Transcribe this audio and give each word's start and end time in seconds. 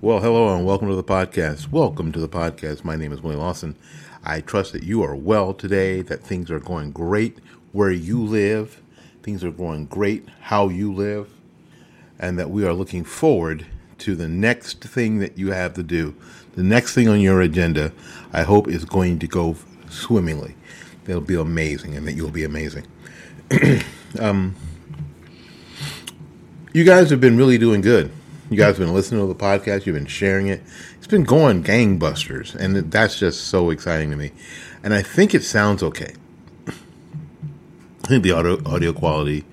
Well, 0.00 0.20
hello 0.20 0.54
and 0.54 0.66
welcome 0.66 0.88
to 0.88 0.96
the 0.96 1.04
podcast. 1.04 1.70
Welcome 1.70 2.12
to 2.12 2.20
the 2.20 2.28
podcast. 2.28 2.84
My 2.84 2.94
name 2.94 3.10
is 3.12 3.22
William 3.22 3.40
Lawson. 3.40 3.74
I 4.22 4.42
trust 4.42 4.72
that 4.72 4.82
you 4.82 5.02
are 5.02 5.14
well 5.14 5.54
today, 5.54 6.02
that 6.02 6.20
things 6.20 6.50
are 6.50 6.60
going 6.60 6.90
great 6.90 7.38
where 7.72 7.90
you 7.90 8.22
live, 8.22 8.82
things 9.22 9.42
are 9.42 9.50
going 9.50 9.86
great 9.86 10.28
how 10.42 10.68
you 10.68 10.92
live, 10.92 11.30
and 12.18 12.38
that 12.38 12.50
we 12.50 12.66
are 12.66 12.74
looking 12.74 13.02
forward 13.02 13.66
to 13.98 14.14
the 14.14 14.28
next 14.28 14.82
thing 14.82 15.20
that 15.20 15.38
you 15.38 15.52
have 15.52 15.72
to 15.74 15.82
do. 15.82 16.14
The 16.54 16.64
next 16.64 16.94
thing 16.94 17.08
on 17.08 17.20
your 17.20 17.40
agenda, 17.40 17.90
I 18.30 18.42
hope, 18.42 18.68
is 18.68 18.84
going 18.84 19.20
to 19.20 19.26
go 19.26 19.56
swimmingly. 19.88 20.54
It'll 21.06 21.22
be 21.22 21.36
amazing, 21.36 21.96
and 21.96 22.06
that 22.06 22.12
you'll 22.12 22.30
be 22.30 22.44
amazing. 22.44 22.86
um, 24.18 24.54
you 26.74 26.84
guys 26.84 27.08
have 27.08 27.20
been 27.20 27.38
really 27.38 27.56
doing 27.56 27.80
good. 27.80 28.10
You 28.54 28.60
guys 28.60 28.78
have 28.78 28.86
been 28.86 28.94
listening 28.94 29.20
to 29.20 29.26
the 29.26 29.34
podcast. 29.34 29.84
You've 29.84 29.96
been 29.96 30.06
sharing 30.06 30.46
it. 30.46 30.62
It's 30.96 31.08
been 31.08 31.24
going 31.24 31.64
gangbusters, 31.64 32.54
and 32.54 32.76
that's 32.76 33.18
just 33.18 33.48
so 33.48 33.70
exciting 33.70 34.10
to 34.10 34.16
me. 34.16 34.30
And 34.84 34.94
I 34.94 35.02
think 35.02 35.34
it 35.34 35.42
sounds 35.42 35.82
okay. 35.82 36.14
I 36.68 38.06
think 38.06 38.22
the 38.22 38.30
audio 38.30 38.64
audio 38.64 38.92
quality 38.92 39.44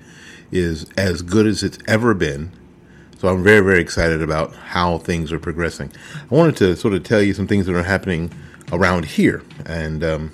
is 0.52 0.86
as 0.96 1.22
good 1.22 1.48
as 1.48 1.64
it's 1.64 1.78
ever 1.88 2.14
been. 2.14 2.52
So 3.18 3.26
I'm 3.26 3.42
very, 3.42 3.58
very 3.58 3.80
excited 3.80 4.22
about 4.22 4.54
how 4.54 4.98
things 4.98 5.32
are 5.32 5.40
progressing. 5.40 5.90
I 6.30 6.32
wanted 6.32 6.56
to 6.58 6.76
sort 6.76 6.94
of 6.94 7.02
tell 7.02 7.20
you 7.20 7.34
some 7.34 7.48
things 7.48 7.66
that 7.66 7.74
are 7.74 7.82
happening 7.82 8.32
around 8.70 9.06
here, 9.06 9.42
and 9.66 10.04
um, 10.04 10.32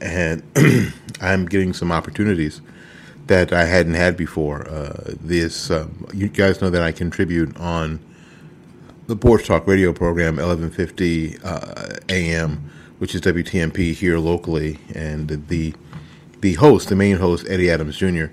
and 0.00 0.44
I'm 1.20 1.46
getting 1.46 1.72
some 1.72 1.90
opportunities 1.90 2.60
that 3.26 3.52
I 3.52 3.64
hadn't 3.64 3.94
had 3.94 4.16
before. 4.16 4.68
Uh, 4.68 5.14
this 5.20 5.70
um, 5.70 6.06
you 6.12 6.28
guys 6.28 6.60
know 6.60 6.70
that 6.70 6.82
I 6.82 6.92
contribute 6.92 7.56
on 7.56 8.00
the 9.06 9.16
Porch 9.16 9.46
Talk 9.46 9.66
radio 9.66 9.92
program 9.92 10.36
1150 10.36 11.38
uh, 11.44 11.96
AM, 12.08 12.70
which 12.98 13.14
is 13.14 13.20
WTMP 13.20 13.94
here 13.94 14.18
locally, 14.18 14.78
and 14.94 15.28
the 15.48 15.74
the 16.40 16.54
host, 16.54 16.88
the 16.88 16.96
main 16.96 17.18
host, 17.18 17.46
Eddie 17.48 17.70
Adams 17.70 17.96
Jr., 17.96 18.26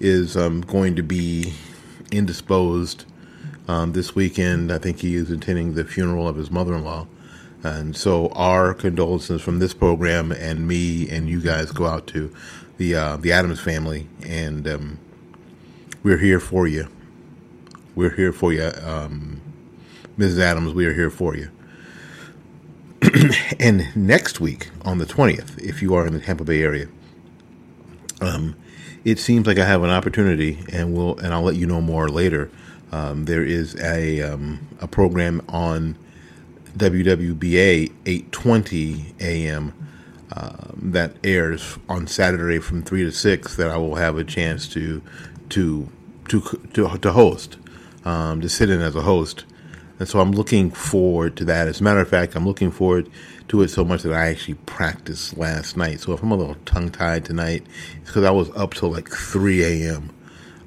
is 0.00 0.36
um, 0.36 0.62
going 0.62 0.96
to 0.96 1.02
be 1.02 1.54
indisposed 2.10 3.04
um, 3.68 3.92
this 3.92 4.14
weekend. 4.14 4.72
I 4.72 4.78
think 4.78 4.98
he 4.98 5.14
is 5.14 5.30
attending 5.30 5.74
the 5.74 5.84
funeral 5.84 6.26
of 6.26 6.36
his 6.36 6.50
mother 6.50 6.74
in 6.74 6.84
law. 6.84 7.06
And 7.62 7.96
so 7.96 8.28
our 8.30 8.74
condolences 8.74 9.40
from 9.40 9.60
this 9.60 9.72
program 9.72 10.32
and 10.32 10.66
me 10.66 11.08
and 11.08 11.28
you 11.28 11.40
guys 11.40 11.70
go 11.70 11.86
out 11.86 12.08
to 12.08 12.34
the 12.76 12.94
uh, 12.94 13.16
the 13.16 13.32
Adams 13.32 13.60
family, 13.60 14.08
and 14.24 14.66
um, 14.66 14.98
we're 16.02 16.18
here 16.18 16.40
for 16.40 16.66
you. 16.66 16.88
We're 17.94 18.14
here 18.14 18.32
for 18.32 18.52
you, 18.52 18.72
um, 18.82 19.40
Mrs. 20.18 20.40
Adams. 20.40 20.74
We 20.74 20.86
are 20.86 20.94
here 20.94 21.10
for 21.10 21.36
you. 21.36 21.50
and 23.60 23.94
next 23.96 24.40
week 24.40 24.70
on 24.84 24.98
the 24.98 25.06
twentieth, 25.06 25.58
if 25.58 25.82
you 25.82 25.94
are 25.94 26.06
in 26.06 26.12
the 26.12 26.20
Tampa 26.20 26.44
Bay 26.44 26.62
area, 26.62 26.88
um, 28.20 28.56
it 29.04 29.18
seems 29.18 29.46
like 29.46 29.58
I 29.58 29.64
have 29.64 29.82
an 29.82 29.90
opportunity, 29.90 30.64
and 30.72 30.94
we'll 30.94 31.18
and 31.18 31.34
I'll 31.34 31.42
let 31.42 31.56
you 31.56 31.66
know 31.66 31.80
more 31.80 32.08
later. 32.08 32.50
Um, 32.90 33.24
there 33.24 33.44
is 33.44 33.74
a 33.80 34.20
um, 34.22 34.68
a 34.80 34.86
program 34.86 35.42
on 35.48 35.96
WWBA 36.76 37.92
820 38.06 39.14
AM 39.20 39.72
um, 40.34 40.90
that 40.92 41.12
airs 41.24 41.78
on 41.88 42.06
Saturday 42.06 42.58
from 42.58 42.82
three 42.82 43.04
to 43.04 43.12
six 43.12 43.56
that 43.56 43.68
I 43.68 43.76
will 43.76 43.96
have 43.96 44.16
a 44.16 44.24
chance 44.24 44.68
to 44.68 45.02
to 45.50 45.88
to 46.28 46.40
to, 46.72 46.98
to 46.98 47.12
host, 47.12 47.58
um, 48.04 48.40
to 48.40 48.48
sit 48.48 48.70
in 48.70 48.80
as 48.80 48.96
a 48.96 49.02
host. 49.02 49.44
And 49.98 50.08
so 50.08 50.20
I'm 50.20 50.32
looking 50.32 50.70
forward 50.70 51.36
to 51.36 51.44
that. 51.44 51.68
As 51.68 51.80
a 51.80 51.84
matter 51.84 52.00
of 52.00 52.08
fact, 52.08 52.34
I'm 52.34 52.46
looking 52.46 52.70
forward 52.70 53.08
to 53.48 53.62
it 53.62 53.68
so 53.68 53.84
much 53.84 54.02
that 54.02 54.12
I 54.12 54.30
actually 54.30 54.54
practiced 54.54 55.36
last 55.36 55.76
night. 55.76 56.00
So 56.00 56.12
if 56.12 56.22
I'm 56.22 56.32
a 56.32 56.36
little 56.36 56.56
tongue 56.64 56.90
tied 56.90 57.24
tonight, 57.24 57.64
it's 58.00 58.08
because 58.08 58.24
I 58.24 58.30
was 58.30 58.50
up 58.56 58.74
till 58.74 58.90
like 58.90 59.08
3 59.08 59.62
a.m. 59.62 60.10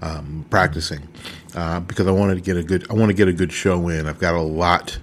Um, 0.01 0.45
practicing 0.49 1.07
uh, 1.55 1.79
because 1.79 2.05
I 2.05 2.11
wanted 2.11 2.35
to 2.35 2.41
get 2.41 2.57
a 2.57 2.63
good 2.63 2.85
I 2.91 2.93
want 2.93 3.09
to 3.09 3.13
get 3.13 3.27
a 3.27 3.33
good 3.33 3.51
show 3.51 3.87
in. 3.87 4.07
I've 4.07 4.19
got 4.19 4.35
a 4.35 4.41
lot 4.41 4.99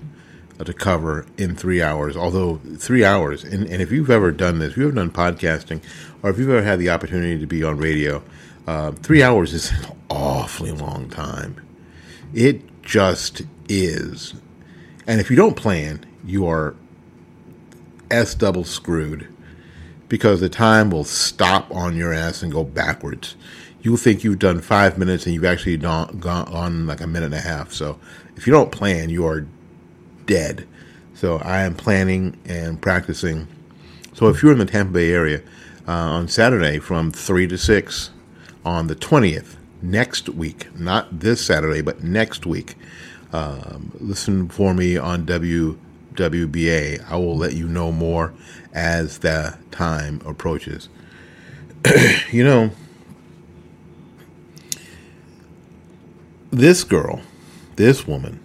to 0.64 0.72
cover 0.72 1.26
in 1.36 1.54
three 1.56 1.82
hours. 1.82 2.16
Although 2.16 2.60
three 2.78 3.04
hours, 3.04 3.44
and, 3.44 3.66
and 3.66 3.82
if 3.82 3.90
you've 3.90 4.10
ever 4.10 4.30
done 4.30 4.58
this, 4.58 4.72
if 4.72 4.76
you've 4.76 4.96
ever 4.96 5.06
done 5.06 5.10
podcasting, 5.10 5.82
or 6.22 6.30
if 6.30 6.38
you've 6.38 6.50
ever 6.50 6.62
had 6.62 6.78
the 6.78 6.90
opportunity 6.90 7.38
to 7.38 7.46
be 7.46 7.62
on 7.62 7.78
radio, 7.78 8.22
uh, 8.66 8.92
three 8.92 9.22
hours 9.22 9.52
is 9.52 9.70
an 9.70 9.96
awfully 10.10 10.72
long 10.72 11.08
time. 11.08 11.60
It 12.34 12.82
just 12.82 13.42
is. 13.68 14.34
And 15.06 15.20
if 15.20 15.30
you 15.30 15.36
don't 15.36 15.56
plan, 15.56 16.04
you 16.24 16.46
are 16.46 16.74
S 18.10 18.34
double 18.34 18.64
screwed 18.64 19.26
because 20.08 20.40
the 20.40 20.48
time 20.48 20.90
will 20.90 21.04
stop 21.04 21.74
on 21.74 21.96
your 21.96 22.12
ass 22.12 22.42
and 22.42 22.52
go 22.52 22.62
backwards. 22.62 23.34
You'll 23.80 23.96
think 23.96 24.22
you've 24.22 24.38
done 24.38 24.60
five 24.60 24.98
minutes 24.98 25.24
and 25.24 25.34
you've 25.34 25.44
actually 25.44 25.78
gone 25.78 26.20
on 26.22 26.86
like 26.86 27.00
a 27.00 27.06
minute 27.06 27.26
and 27.26 27.34
a 27.34 27.40
half. 27.40 27.72
So 27.72 27.98
if 28.36 28.46
you 28.46 28.52
don't 28.52 28.70
plan, 28.70 29.08
you 29.10 29.26
are 29.26 29.46
dead. 30.26 30.66
So 31.14 31.38
I 31.38 31.62
am 31.62 31.74
planning 31.74 32.38
and 32.44 32.80
practicing. 32.80 33.46
So 34.14 34.28
if 34.28 34.42
you're 34.42 34.52
in 34.52 34.58
the 34.58 34.66
Tampa 34.66 34.94
Bay 34.94 35.12
area 35.12 35.42
uh, 35.86 35.92
on 35.92 36.28
Saturday 36.28 36.78
from 36.78 37.10
3 37.10 37.46
to 37.48 37.58
6 37.58 38.10
on 38.64 38.86
the 38.86 38.96
20th, 38.96 39.56
next 39.82 40.28
week, 40.28 40.68
not 40.78 41.20
this 41.20 41.44
Saturday, 41.44 41.82
but 41.82 42.02
next 42.02 42.46
week, 42.46 42.76
um, 43.32 43.92
listen 43.98 44.48
for 44.48 44.72
me 44.72 44.96
on 44.96 45.26
WWBA. 45.26 47.10
I 47.10 47.16
will 47.16 47.36
let 47.36 47.54
you 47.54 47.68
know 47.68 47.90
more 47.90 48.32
as 48.72 49.18
the 49.18 49.58
time 49.70 50.22
approaches. 50.24 50.88
you 52.30 52.44
know, 52.44 52.70
this 56.50 56.84
girl, 56.84 57.20
this 57.76 58.06
woman, 58.06 58.38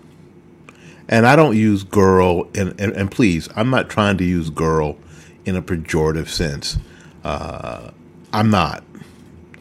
and 1.10 1.26
I 1.26 1.36
don't 1.36 1.56
use 1.56 1.84
girl, 1.84 2.50
and, 2.56 2.80
and, 2.80 2.94
and, 2.94 3.10
please, 3.10 3.48
I'm 3.56 3.70
not 3.70 3.90
trying 3.90 4.18
to 4.18 4.24
use 4.24 4.50
girl 4.50 4.98
in 5.46 5.56
a 5.56 5.62
pejorative 5.62 6.28
sense. 6.28 6.78
Uh, 7.24 7.92
I'm 8.34 8.50
not. 8.50 8.84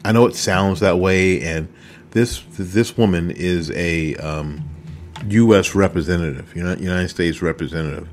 I 0.03 0.11
know 0.11 0.25
it 0.25 0.35
sounds 0.35 0.81
that 0.81 0.99
way, 0.99 1.41
and 1.41 1.67
this 2.11 2.43
this 2.57 2.97
woman 2.97 3.31
is 3.31 3.71
a 3.71 4.15
um, 4.15 4.63
U.S. 5.27 5.75
representative, 5.75 6.55
United 6.55 7.09
States 7.09 7.41
representative. 7.41 8.07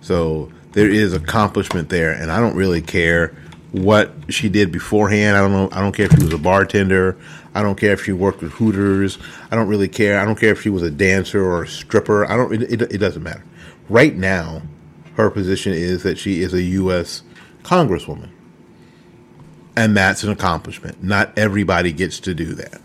So 0.00 0.52
there 0.72 0.88
is 0.88 1.12
accomplishment 1.12 1.88
there, 1.88 2.12
and 2.12 2.30
I 2.30 2.40
don't 2.40 2.56
really 2.56 2.82
care 2.82 3.34
what 3.72 4.12
she 4.28 4.48
did 4.48 4.72
beforehand. 4.72 5.36
I 5.36 5.40
don't 5.40 5.52
know. 5.52 5.68
I 5.72 5.80
don't 5.80 5.92
care 5.92 6.06
if 6.06 6.12
she 6.12 6.24
was 6.24 6.32
a 6.32 6.38
bartender. 6.38 7.16
I 7.58 7.62
don't 7.62 7.74
care 7.74 7.92
if 7.92 8.04
she 8.04 8.12
worked 8.12 8.40
with 8.40 8.52
Hooters. 8.52 9.18
I 9.50 9.56
don't 9.56 9.66
really 9.66 9.88
care. 9.88 10.20
I 10.20 10.24
don't 10.24 10.38
care 10.38 10.52
if 10.52 10.62
she 10.62 10.70
was 10.70 10.84
a 10.84 10.92
dancer 10.92 11.44
or 11.44 11.64
a 11.64 11.66
stripper. 11.66 12.24
I 12.24 12.36
don't. 12.36 12.52
It, 12.54 12.62
it, 12.80 12.82
it 12.92 12.98
doesn't 12.98 13.24
matter. 13.24 13.42
Right 13.88 14.14
now, 14.14 14.62
her 15.16 15.28
position 15.28 15.72
is 15.72 16.04
that 16.04 16.18
she 16.18 16.40
is 16.40 16.54
a 16.54 16.62
U.S. 16.62 17.24
Congresswoman, 17.64 18.30
and 19.74 19.96
that's 19.96 20.22
an 20.22 20.30
accomplishment. 20.30 21.02
Not 21.02 21.36
everybody 21.36 21.92
gets 21.92 22.20
to 22.20 22.32
do 22.32 22.54
that. 22.54 22.80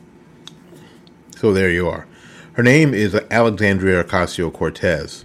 So 1.35 1.53
there 1.53 1.69
you 1.69 1.87
are. 1.87 2.07
Her 2.53 2.63
name 2.63 2.95
is 2.95 3.13
Alexandria 3.29 4.03
Ocasio 4.03 4.51
Cortez. 4.51 5.23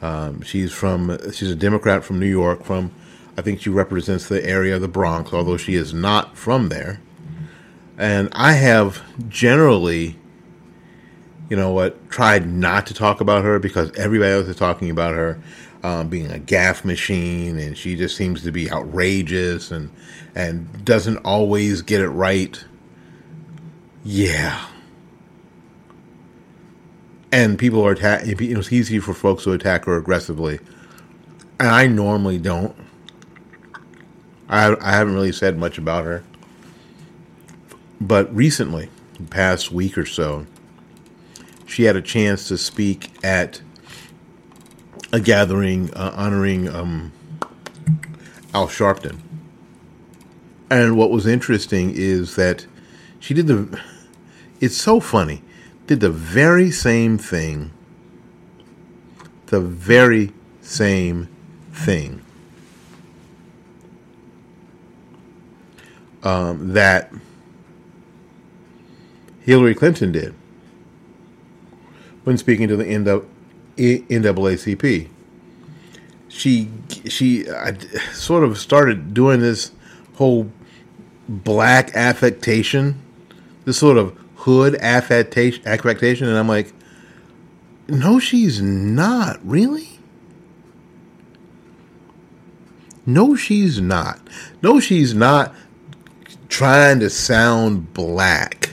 Um, 0.00 0.40
she's 0.40 0.72
from. 0.72 1.18
She's 1.32 1.50
a 1.50 1.54
Democrat 1.54 2.02
from 2.02 2.18
New 2.18 2.24
York. 2.24 2.64
From 2.64 2.92
I 3.36 3.42
think 3.42 3.60
she 3.60 3.68
represents 3.68 4.26
the 4.26 4.42
area 4.42 4.76
of 4.76 4.80
the 4.80 4.88
Bronx, 4.88 5.34
although 5.34 5.58
she 5.58 5.74
is 5.74 5.92
not 5.92 6.34
from 6.38 6.70
there. 6.70 7.02
And 8.00 8.30
I 8.34 8.54
have 8.54 9.02
generally, 9.30 10.18
you 11.50 11.56
know 11.56 11.72
what, 11.72 12.10
tried 12.10 12.48
not 12.48 12.86
to 12.88 12.94
talk 12.94 13.20
about 13.20 13.44
her 13.44 13.58
because 13.60 13.92
everybody 13.96 14.32
else 14.32 14.48
is 14.48 14.56
talking 14.56 14.90
about 14.90 15.14
her 15.14 15.40
um, 15.84 16.08
being 16.08 16.30
a 16.32 16.38
gaff 16.40 16.84
machine, 16.84 17.58
and 17.58 17.78
she 17.78 17.96
just 17.96 18.16
seems 18.16 18.42
to 18.44 18.52
be 18.52 18.70
outrageous 18.72 19.70
and 19.72 19.90
and 20.34 20.84
doesn't 20.84 21.18
always 21.18 21.82
get 21.82 22.00
it 22.02 22.10
right. 22.10 22.64
Yeah. 24.04 24.66
and 27.32 27.58
people 27.58 27.86
are 27.86 27.92
attack. 27.92 28.22
It's 28.26 28.72
easy 28.72 28.98
for 29.00 29.14
folks 29.14 29.44
to 29.44 29.52
attack 29.52 29.84
her 29.86 29.96
aggressively, 29.96 30.60
and 31.60 31.68
I 31.68 31.86
normally 31.86 32.38
don't. 32.38 32.76
I 34.48 34.76
I 34.80 34.92
haven't 34.92 35.14
really 35.14 35.32
said 35.32 35.58
much 35.58 35.78
about 35.78 36.04
her, 36.04 36.24
but 38.00 38.34
recently, 38.34 38.88
the 39.14 39.24
past 39.24 39.70
week 39.70 39.98
or 39.98 40.06
so, 40.06 40.46
she 41.66 41.84
had 41.84 41.96
a 41.96 42.02
chance 42.02 42.48
to 42.48 42.56
speak 42.56 43.10
at 43.24 43.60
a 45.12 45.20
gathering 45.20 45.92
uh, 45.94 46.12
honoring 46.16 46.68
um, 46.68 47.12
Al 48.54 48.68
Sharpton. 48.68 49.18
And 50.70 50.96
what 50.96 51.10
was 51.10 51.26
interesting 51.26 51.92
is 51.94 52.36
that 52.36 52.66
she 53.18 53.34
did 53.34 53.46
the. 53.46 53.80
It's 54.60 54.76
so 54.76 55.00
funny. 55.00 55.42
Did 55.86 56.00
the 56.00 56.10
very 56.10 56.70
same 56.70 57.18
thing. 57.18 57.72
The 59.46 59.60
very 59.60 60.32
same 60.62 61.28
thing. 61.72 62.22
Um, 66.22 66.74
that 66.74 67.10
Hillary 69.40 69.74
Clinton 69.74 70.12
did 70.12 70.34
when 72.24 72.38
speaking 72.38 72.68
to 72.68 72.76
the 72.76 72.84
NAACP. 73.76 75.08
She 76.28 76.70
she 77.06 77.48
uh, 77.48 77.72
sort 78.12 78.44
of 78.44 78.58
started 78.58 79.12
doing 79.14 79.40
this 79.40 79.72
whole 80.14 80.50
black 81.28 81.96
affectation, 81.96 83.00
this 83.64 83.78
sort 83.78 83.96
of 83.96 84.16
hood 84.36 84.74
affectation, 84.76 85.66
affectation, 85.66 86.28
and 86.28 86.36
I'm 86.38 86.48
like, 86.48 86.72
no, 87.88 88.18
she's 88.18 88.60
not 88.62 89.40
really. 89.44 89.88
No, 93.06 93.34
she's 93.34 93.80
not. 93.80 94.20
No, 94.62 94.78
she's 94.78 95.14
not 95.14 95.54
trying 96.48 97.00
to 97.00 97.10
sound 97.10 97.92
black, 97.92 98.70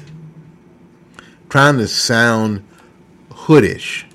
trying 1.50 1.78
to 1.78 1.88
sound 1.88 2.66
hoodish, 3.32 4.06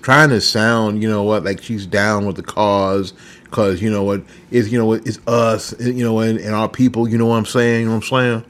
trying 0.00 0.30
to 0.30 0.40
sound, 0.40 1.02
you 1.02 1.08
know 1.08 1.22
what, 1.22 1.44
like 1.44 1.62
she's 1.62 1.86
down 1.86 2.26
with 2.26 2.36
the 2.36 2.42
cause 2.42 3.12
because 3.44 3.80
you 3.80 3.90
know 3.90 4.02
what 4.02 4.22
is 4.50 4.70
you 4.70 4.78
know 4.78 4.86
what 4.86 5.06
it's 5.06 5.18
us, 5.26 5.74
you 5.80 6.04
know, 6.04 6.20
and, 6.20 6.38
and 6.38 6.54
our 6.54 6.68
people. 6.68 7.08
You 7.08 7.18
know 7.18 7.26
what 7.26 7.36
I'm 7.36 7.46
saying? 7.46 7.80
You 7.80 7.86
know 7.86 7.96
what 7.96 8.04
I'm 8.04 8.08
saying? 8.08 8.44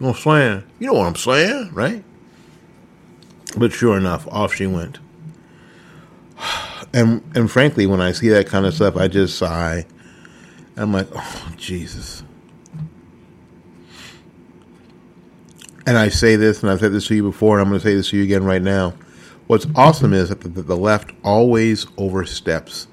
You 0.00 0.06
know 0.06 0.08
what 0.08 0.16
I'm 0.16 0.22
saying? 0.22 0.64
You 0.78 0.86
know 0.86 0.92
what 0.94 1.06
I'm 1.06 1.16
saying, 1.16 1.70
right? 1.72 2.04
But 3.56 3.72
sure 3.72 3.96
enough, 3.96 4.26
off 4.28 4.54
she 4.54 4.66
went. 4.66 4.98
And 6.94 7.22
and 7.34 7.50
frankly, 7.50 7.86
when 7.86 8.00
I 8.00 8.12
see 8.12 8.28
that 8.30 8.46
kind 8.46 8.64
of 8.64 8.74
stuff, 8.74 8.96
I 8.96 9.08
just 9.08 9.36
sigh. 9.36 9.86
I'm 10.76 10.92
like, 10.92 11.08
oh 11.14 11.52
Jesus. 11.56 12.22
And 15.88 15.96
I 15.96 16.08
say 16.10 16.36
this, 16.36 16.62
and 16.62 16.70
I've 16.70 16.80
said 16.80 16.92
this 16.92 17.06
to 17.06 17.14
you 17.14 17.22
before, 17.22 17.58
and 17.58 17.62
I'm 17.62 17.70
going 17.70 17.80
to 17.80 17.88
say 17.88 17.94
this 17.94 18.10
to 18.10 18.18
you 18.18 18.22
again 18.22 18.44
right 18.44 18.60
now. 18.60 18.92
What's 19.46 19.66
awesome 19.74 20.12
is 20.12 20.28
that 20.28 20.42
the, 20.42 20.50
the 20.50 20.76
left 20.76 21.12
always 21.24 21.86
oversteps. 21.96 22.88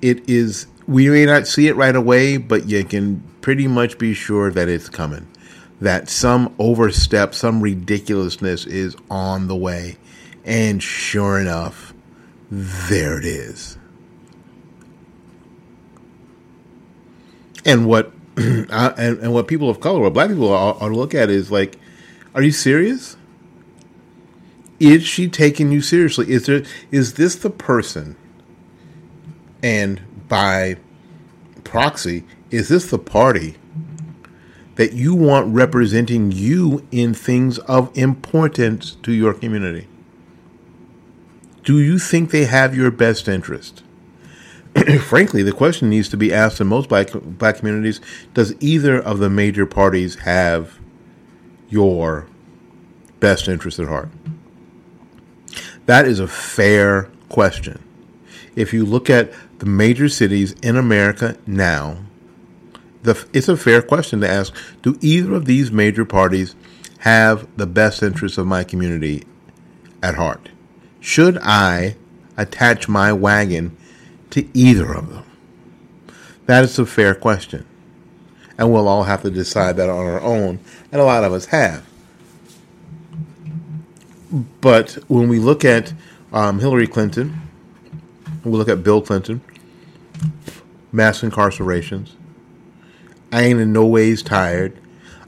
It 0.00 0.28
is, 0.28 0.66
we 0.88 1.08
may 1.08 1.24
not 1.24 1.46
see 1.46 1.68
it 1.68 1.76
right 1.76 1.94
away, 1.94 2.38
but 2.38 2.68
you 2.68 2.84
can 2.84 3.22
pretty 3.42 3.68
much 3.68 3.96
be 3.96 4.12
sure 4.12 4.50
that 4.50 4.68
it's 4.68 4.88
coming. 4.88 5.28
That 5.80 6.08
some 6.08 6.52
overstep, 6.58 7.32
some 7.32 7.60
ridiculousness 7.60 8.66
is 8.66 8.96
on 9.08 9.46
the 9.46 9.54
way. 9.54 9.96
And 10.44 10.82
sure 10.82 11.38
enough, 11.38 11.94
there 12.50 13.20
it 13.20 13.24
is. 13.24 13.78
And 17.64 17.86
what 17.86 18.12
uh, 18.36 18.94
and, 18.98 19.18
and 19.20 19.32
what 19.32 19.46
people 19.46 19.70
of 19.70 19.78
color, 19.78 20.00
what 20.00 20.12
black 20.12 20.28
people 20.28 20.52
ought 20.52 20.80
to 20.80 20.86
look 20.86 21.14
at 21.14 21.30
is 21.30 21.52
like, 21.52 21.78
are 22.34 22.42
you 22.42 22.52
serious? 22.52 23.16
Is 24.80 25.04
she 25.04 25.28
taking 25.28 25.70
you 25.70 25.80
seriously? 25.80 26.30
Is 26.30 26.46
there 26.46 26.64
is 26.90 27.14
this 27.14 27.36
the 27.36 27.50
person? 27.50 28.16
And 29.62 30.00
by 30.28 30.76
proxy, 31.62 32.24
is 32.50 32.68
this 32.68 32.90
the 32.90 32.98
party 32.98 33.56
that 34.74 34.92
you 34.92 35.14
want 35.14 35.54
representing 35.54 36.32
you 36.32 36.86
in 36.90 37.14
things 37.14 37.58
of 37.60 37.96
importance 37.96 38.96
to 39.02 39.12
your 39.12 39.34
community? 39.34 39.86
Do 41.62 41.78
you 41.78 41.98
think 41.98 42.30
they 42.30 42.46
have 42.46 42.74
your 42.74 42.90
best 42.90 43.28
interest? 43.28 43.84
Frankly, 45.00 45.44
the 45.44 45.52
question 45.52 45.90
needs 45.90 46.08
to 46.08 46.16
be 46.16 46.32
asked 46.32 46.60
in 46.60 46.66
most 46.66 46.88
black 46.88 47.10
black 47.12 47.58
communities: 47.58 48.00
Does 48.34 48.54
either 48.58 48.98
of 48.98 49.18
the 49.18 49.30
major 49.30 49.66
parties 49.66 50.16
have 50.20 50.80
your 51.72 52.26
best 53.18 53.48
interest 53.48 53.78
at 53.78 53.88
heart? 53.88 54.10
That 55.86 56.06
is 56.06 56.20
a 56.20 56.28
fair 56.28 57.10
question. 57.28 57.82
If 58.54 58.74
you 58.74 58.84
look 58.84 59.08
at 59.08 59.32
the 59.58 59.66
major 59.66 60.08
cities 60.08 60.52
in 60.62 60.76
America 60.76 61.38
now, 61.46 61.96
the, 63.02 63.26
it's 63.32 63.48
a 63.48 63.56
fair 63.56 63.82
question 63.82 64.20
to 64.20 64.28
ask 64.28 64.54
Do 64.82 64.98
either 65.00 65.34
of 65.34 65.46
these 65.46 65.72
major 65.72 66.04
parties 66.04 66.54
have 66.98 67.48
the 67.56 67.66
best 67.66 68.02
interests 68.02 68.38
of 68.38 68.46
my 68.46 68.62
community 68.62 69.24
at 70.02 70.14
heart? 70.14 70.50
Should 71.00 71.38
I 71.38 71.96
attach 72.36 72.88
my 72.88 73.12
wagon 73.12 73.76
to 74.30 74.46
either 74.56 74.92
of 74.92 75.08
them? 75.08 75.24
That 76.46 76.64
is 76.64 76.78
a 76.78 76.86
fair 76.86 77.14
question. 77.14 77.66
And 78.58 78.72
we'll 78.72 78.88
all 78.88 79.04
have 79.04 79.22
to 79.22 79.30
decide 79.30 79.76
that 79.76 79.88
on 79.88 80.06
our 80.06 80.20
own, 80.20 80.60
and 80.90 81.00
a 81.00 81.04
lot 81.04 81.24
of 81.24 81.32
us 81.32 81.46
have. 81.46 81.84
But 84.60 84.92
when 85.08 85.28
we 85.28 85.38
look 85.38 85.64
at 85.64 85.92
um, 86.32 86.58
Hillary 86.58 86.86
Clinton, 86.86 87.40
we 88.44 88.52
look 88.52 88.68
at 88.68 88.82
Bill 88.82 89.00
Clinton, 89.00 89.40
mass 90.90 91.22
incarcerations. 91.22 92.12
I 93.30 93.42
ain't 93.42 93.60
in 93.60 93.72
no 93.72 93.86
ways 93.86 94.22
tired. 94.22 94.78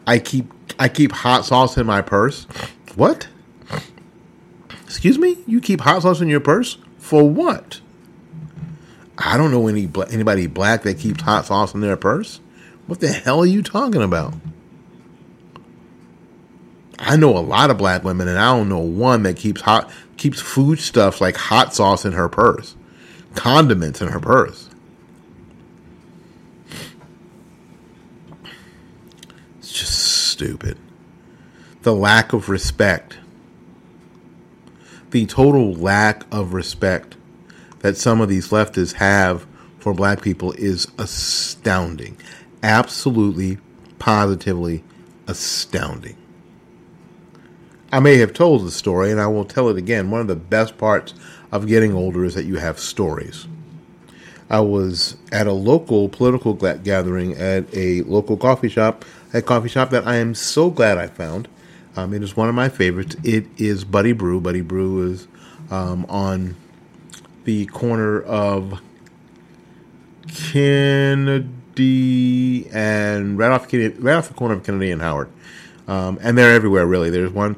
I 0.06 0.18
keep 0.18 0.52
I 0.78 0.88
keep 0.88 1.12
hot 1.12 1.44
sauce 1.44 1.76
in 1.76 1.86
my 1.86 2.02
purse. 2.02 2.46
What? 2.96 3.28
Excuse 4.84 5.18
me? 5.18 5.38
You 5.46 5.60
keep 5.60 5.80
hot 5.80 6.02
sauce 6.02 6.20
in 6.20 6.28
your 6.28 6.40
purse 6.40 6.78
for 6.98 7.28
what? 7.28 7.80
I 9.16 9.36
don't 9.36 9.50
know 9.50 9.68
any 9.68 9.88
anybody 10.10 10.46
black 10.46 10.82
that 10.82 10.98
keeps 10.98 11.22
hot 11.22 11.46
sauce 11.46 11.74
in 11.74 11.80
their 11.80 11.96
purse. 11.96 12.40
What 12.86 13.00
the 13.00 13.08
hell 13.08 13.40
are 13.40 13.46
you 13.46 13.62
talking 13.62 14.02
about? 14.02 14.34
I 16.98 17.16
know 17.16 17.36
a 17.36 17.40
lot 17.40 17.70
of 17.70 17.78
black 17.78 18.04
women, 18.04 18.28
and 18.28 18.38
I 18.38 18.56
don't 18.56 18.68
know 18.68 18.78
one 18.78 19.22
that 19.24 19.36
keeps 19.36 19.62
hot 19.62 19.90
keeps 20.16 20.40
food 20.40 20.78
stuff 20.78 21.20
like 21.20 21.36
hot 21.36 21.74
sauce 21.74 22.04
in 22.04 22.12
her 22.12 22.28
purse, 22.28 22.76
condiments 23.34 24.00
in 24.00 24.08
her 24.08 24.20
purse. 24.20 24.68
It's 29.58 29.72
just 29.72 29.98
stupid. 30.30 30.78
The 31.82 31.94
lack 31.94 32.32
of 32.32 32.48
respect, 32.48 33.18
the 35.10 35.26
total 35.26 35.74
lack 35.74 36.24
of 36.32 36.54
respect 36.54 37.16
that 37.80 37.96
some 37.96 38.20
of 38.20 38.28
these 38.28 38.48
leftists 38.48 38.94
have 38.94 39.46
for 39.78 39.92
black 39.92 40.22
people 40.22 40.52
is 40.52 40.88
astounding. 40.96 42.16
Absolutely, 42.64 43.58
positively 43.98 44.82
astounding. 45.26 46.16
I 47.92 48.00
may 48.00 48.16
have 48.16 48.32
told 48.32 48.64
the 48.64 48.70
story, 48.70 49.10
and 49.10 49.20
I 49.20 49.26
will 49.26 49.44
tell 49.44 49.68
it 49.68 49.76
again. 49.76 50.10
One 50.10 50.22
of 50.22 50.28
the 50.28 50.34
best 50.34 50.78
parts 50.78 51.12
of 51.52 51.66
getting 51.66 51.92
older 51.92 52.24
is 52.24 52.34
that 52.36 52.46
you 52.46 52.56
have 52.56 52.78
stories. 52.78 53.46
I 54.48 54.60
was 54.60 55.18
at 55.30 55.46
a 55.46 55.52
local 55.52 56.08
political 56.08 56.54
gathering 56.54 57.34
at 57.34 57.66
a 57.74 58.00
local 58.04 58.38
coffee 58.38 58.70
shop, 58.70 59.04
a 59.34 59.42
coffee 59.42 59.68
shop 59.68 59.90
that 59.90 60.06
I 60.06 60.16
am 60.16 60.34
so 60.34 60.70
glad 60.70 60.96
I 60.96 61.08
found. 61.08 61.48
Um, 61.96 62.14
it 62.14 62.22
is 62.22 62.34
one 62.34 62.48
of 62.48 62.54
my 62.54 62.70
favorites. 62.70 63.14
It 63.22 63.44
is 63.58 63.84
Buddy 63.84 64.12
Brew. 64.12 64.40
Buddy 64.40 64.62
Brew 64.62 65.12
is 65.12 65.28
um, 65.70 66.06
on 66.08 66.56
the 67.44 67.66
corner 67.66 68.22
of 68.22 68.80
Kennedy 70.28 71.46
and 71.78 73.38
right 73.38 73.50
off 73.50 73.68
Kennedy, 73.68 73.94
right 73.98 74.16
off 74.16 74.28
the 74.28 74.34
corner 74.34 74.54
of 74.54 74.64
Kennedy 74.64 74.90
and 74.90 75.02
Howard. 75.02 75.28
Um, 75.86 76.18
and 76.22 76.38
they're 76.38 76.54
everywhere, 76.54 76.86
really. 76.86 77.10
There's 77.10 77.30
one. 77.30 77.56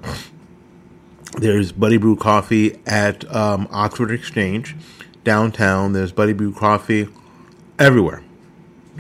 There's 1.39 1.71
Buddy 1.73 1.99
Brew 1.99 2.17
Coffee 2.17 2.81
at 2.87 3.31
um, 3.35 3.69
Oxford 3.71 4.11
Exchange 4.11 4.75
downtown. 5.23 5.93
There's 5.93 6.13
Buddy 6.13 6.33
Brew 6.33 6.53
Coffee 6.53 7.09
everywhere. 7.79 8.23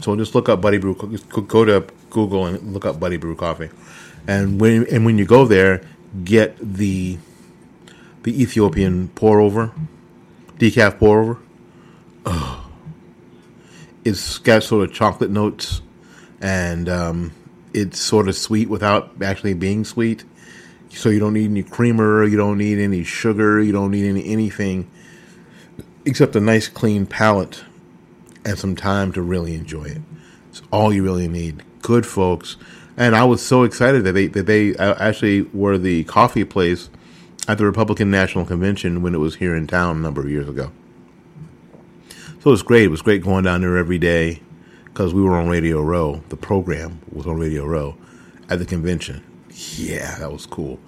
So 0.02 0.14
just 0.16 0.34
look 0.34 0.48
up 0.48 0.60
Buddy 0.60 0.78
Brew. 0.78 0.94
Go 0.94 1.64
to 1.64 1.86
Google 2.10 2.46
and 2.46 2.74
look 2.74 2.84
up 2.84 3.00
Buddy 3.00 3.16
Brew 3.16 3.36
Coffee. 3.36 3.70
And 4.28 4.60
when 4.60 4.86
and 4.90 5.06
when 5.06 5.18
you 5.18 5.24
go 5.24 5.46
there, 5.46 5.82
get 6.24 6.56
the 6.60 7.18
the 8.22 8.42
Ethiopian 8.42 9.08
pour 9.08 9.40
over, 9.40 9.72
decaf 10.58 10.98
pour 10.98 11.20
over. 11.20 11.38
Oh, 12.26 12.55
it's 14.06 14.38
got 14.38 14.62
sort 14.62 14.88
of 14.88 14.94
chocolate 14.94 15.30
notes, 15.30 15.82
and 16.40 16.88
um, 16.88 17.32
it's 17.74 17.98
sort 17.98 18.28
of 18.28 18.36
sweet 18.36 18.68
without 18.68 19.10
actually 19.20 19.54
being 19.54 19.84
sweet. 19.84 20.24
So 20.90 21.08
you 21.08 21.18
don't 21.18 21.34
need 21.34 21.50
any 21.50 21.64
creamer, 21.64 22.24
you 22.24 22.36
don't 22.36 22.56
need 22.56 22.78
any 22.78 23.02
sugar, 23.02 23.60
you 23.60 23.72
don't 23.72 23.90
need 23.90 24.08
any 24.08 24.24
anything 24.24 24.88
except 26.04 26.36
a 26.36 26.40
nice 26.40 26.68
clean 26.68 27.04
palate 27.04 27.64
and 28.44 28.56
some 28.56 28.76
time 28.76 29.10
to 29.12 29.20
really 29.20 29.54
enjoy 29.56 29.84
it. 29.84 30.02
It's 30.50 30.62
all 30.70 30.92
you 30.92 31.02
really 31.02 31.26
need. 31.26 31.64
Good 31.82 32.06
folks. 32.06 32.56
And 32.96 33.16
I 33.16 33.24
was 33.24 33.44
so 33.44 33.64
excited 33.64 34.04
that 34.04 34.12
they 34.12 34.28
that 34.28 34.46
they 34.46 34.76
uh, 34.76 34.94
actually 35.00 35.42
were 35.52 35.78
the 35.78 36.04
coffee 36.04 36.44
place 36.44 36.88
at 37.48 37.58
the 37.58 37.64
Republican 37.64 38.12
National 38.12 38.44
Convention 38.44 39.02
when 39.02 39.16
it 39.16 39.18
was 39.18 39.34
here 39.34 39.56
in 39.56 39.66
town 39.66 39.96
a 39.96 40.00
number 40.00 40.20
of 40.20 40.30
years 40.30 40.48
ago. 40.48 40.70
So 42.46 42.50
it 42.50 42.52
was 42.52 42.62
great. 42.62 42.84
It 42.84 42.90
was 42.90 43.02
great 43.02 43.24
going 43.24 43.42
down 43.42 43.62
there 43.62 43.76
every 43.76 43.98
day 43.98 44.40
because 44.84 45.12
we 45.12 45.20
were 45.20 45.34
on 45.34 45.48
Radio 45.48 45.82
Row. 45.82 46.22
The 46.28 46.36
program 46.36 47.00
was 47.10 47.26
on 47.26 47.40
Radio 47.40 47.66
Row 47.66 47.96
at 48.48 48.60
the 48.60 48.64
convention. 48.64 49.24
Yeah, 49.50 50.16
that 50.20 50.30
was 50.30 50.46
cool. 50.46 50.78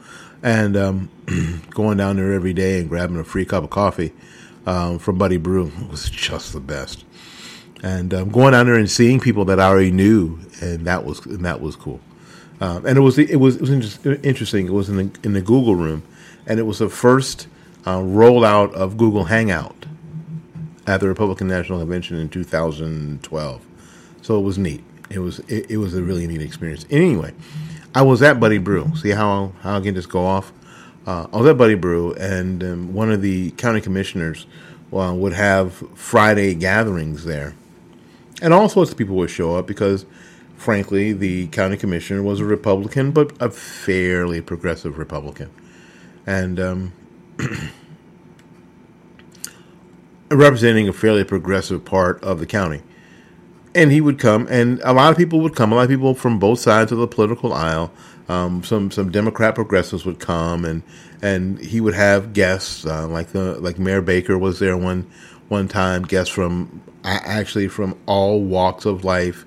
And 0.41 0.77
um, 0.77 1.11
going 1.71 1.97
down 1.97 2.15
there 2.15 2.33
every 2.33 2.53
day 2.53 2.79
and 2.79 2.89
grabbing 2.89 3.19
a 3.19 3.25
free 3.25 3.45
cup 3.45 3.65
of 3.65 3.71
coffee 3.71 4.13
um, 4.67 5.01
from 5.01 5.19
Buddy 5.19 5.37
Brew 5.37 5.73
was 5.91 6.09
just 6.09 6.53
the 6.53 6.61
best. 6.61 7.05
And 7.83 8.15
um, 8.15 8.29
going 8.29 8.53
down 8.53 8.67
there 8.67 8.77
and 8.77 8.89
seeing 8.89 9.19
people 9.19 9.45
that 9.47 9.59
I 9.59 9.67
already 9.67 9.91
knew, 9.91 10.39
and 10.61 10.87
that 10.87 11.05
was 11.05 11.27
and 11.27 11.45
that 11.45 11.61
was 11.61 11.75
cool. 11.75 11.99
Um, 12.61 12.87
and 12.87 12.97
it 12.97 13.01
was 13.01 13.19
it 13.19 13.41
was 13.41 13.57
it 13.57 13.63
was 13.63 13.73
interesting. 14.23 14.69
It 14.69 14.73
was 14.73 14.89
in 14.89 14.97
the 14.97 15.11
in 15.25 15.33
the 15.33 15.43
Google 15.43 15.75
room, 15.75 16.05
and 16.47 16.61
it 16.61 16.67
was 16.67 16.79
the 16.79 16.89
first 16.89 17.49
uh, 17.85 17.99
rollout 17.99 18.73
of 18.75 18.97
Google 18.97 19.25
Hangout 19.25 19.88
at 20.89 21.01
the 21.01 21.07
Republican 21.07 21.47
National 21.47 21.79
Convention 21.79 22.17
in 22.19 22.31
2012. 22.31 23.67
So 24.23 24.39
it 24.39 24.43
was 24.43 24.59
neat. 24.59 24.83
It 25.11 25.19
was 25.21 25.39
it, 25.41 25.71
it 25.71 25.77
was 25.77 25.95
a 25.95 26.03
really 26.03 26.27
neat 26.27 26.43
experience. 26.43 26.87
Anyway, 26.91 27.35
I 27.95 28.03
was 28.03 28.23
at 28.23 28.41
Buddy 28.41 28.59
Brew. 28.59 28.91
See 28.97 29.11
how 29.11 29.53
how 29.61 29.77
I 29.77 29.81
can 29.81 29.95
just 29.95 30.09
go 30.09 30.25
off. 30.25 30.53
Uh, 31.07 31.27
I 31.33 31.37
was 31.39 31.47
at 31.47 31.57
Buddy 31.57 31.75
Brew, 31.75 32.15
and 32.15 32.63
um, 32.65 32.95
one 32.95 33.11
of 33.11 33.23
the 33.23 33.53
county 33.53 33.81
commissioners 33.81 34.47
uh, 34.93 35.13
would 35.15 35.33
have 35.35 35.75
Friday 35.95 36.55
gatherings 36.55 37.25
there, 37.25 37.55
and 38.43 38.53
all 38.53 38.69
sorts 38.69 38.91
of 38.91 38.97
people 38.97 39.17
would 39.17 39.31
show 39.31 39.57
up 39.57 39.67
because, 39.67 40.05
frankly, 40.57 41.13
the 41.13 41.47
county 41.49 41.79
commissioner 41.79 42.23
was 42.23 42.41
a 42.41 42.45
Republican, 42.45 43.13
but 43.13 43.33
a 43.41 43.51
fairly 43.51 44.43
progressive 44.43 44.99
Republican, 44.99 45.51
and 46.27 46.61
um, 46.61 46.93
representing 50.31 50.89
a 50.89 50.93
fairly 50.93 51.25
progressive 51.25 51.85
part 51.85 52.23
of 52.23 52.39
the 52.41 52.47
county 52.47 52.83
and 53.75 53.93
he 53.93 54.01
would 54.01 54.19
come, 54.19 54.47
and 54.51 54.81
a 54.83 54.93
lot 54.93 55.13
of 55.13 55.17
people 55.17 55.41
would 55.41 55.55
come. 55.55 55.73
A 55.73 55.77
lot 55.77 55.83
of 55.83 55.89
people 55.89 56.15
from 56.15 56.39
both 56.39 56.59
sides 56.59 56.93
of 56.93 56.99
the 56.99 57.07
political 57.07 57.53
aisle. 57.53 57.93
Um, 58.29 58.63
some 58.63 58.91
some 58.91 59.11
Democrat 59.11 59.55
progressives 59.55 60.05
would 60.05 60.19
come, 60.19 60.65
and 60.65 60.83
and 61.23 61.59
he 61.59 61.81
would 61.81 61.95
have 61.95 62.33
guests 62.33 62.85
uh, 62.85 63.07
like 63.07 63.29
the 63.29 63.59
like 63.61 63.79
Mayor 63.79 64.03
Baker 64.03 64.37
was 64.37 64.59
there 64.59 64.77
one 64.77 65.09
one 65.49 65.69
time. 65.69 66.03
Guests 66.03 66.33
from 66.33 66.83
actually 67.05 67.69
from 67.69 67.97
all 68.07 68.43
walks 68.43 68.85
of 68.85 69.05
life 69.05 69.45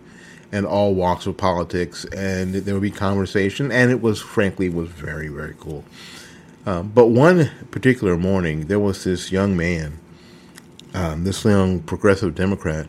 and 0.52 0.66
all 0.66 0.96
walks 0.96 1.26
of 1.28 1.38
politics, 1.38 2.06
and 2.06 2.54
there 2.54 2.74
would 2.74 2.82
be 2.82 2.92
conversation, 2.92 3.72
and 3.72 3.92
it 3.92 4.02
was 4.02 4.22
frankly 4.22 4.70
was 4.70 4.90
very 4.90 5.28
very 5.28 5.56
cool. 5.60 5.84
Um, 6.66 6.90
but 6.90 7.08
one 7.08 7.50
particular 7.72 8.18
morning, 8.18 8.68
there 8.68 8.80
was 8.80 9.04
this 9.04 9.32
young 9.32 9.58
man, 9.58 10.00
um, 10.94 11.24
this 11.24 11.44
young 11.46 11.80
progressive 11.82 12.36
Democrat 12.36 12.88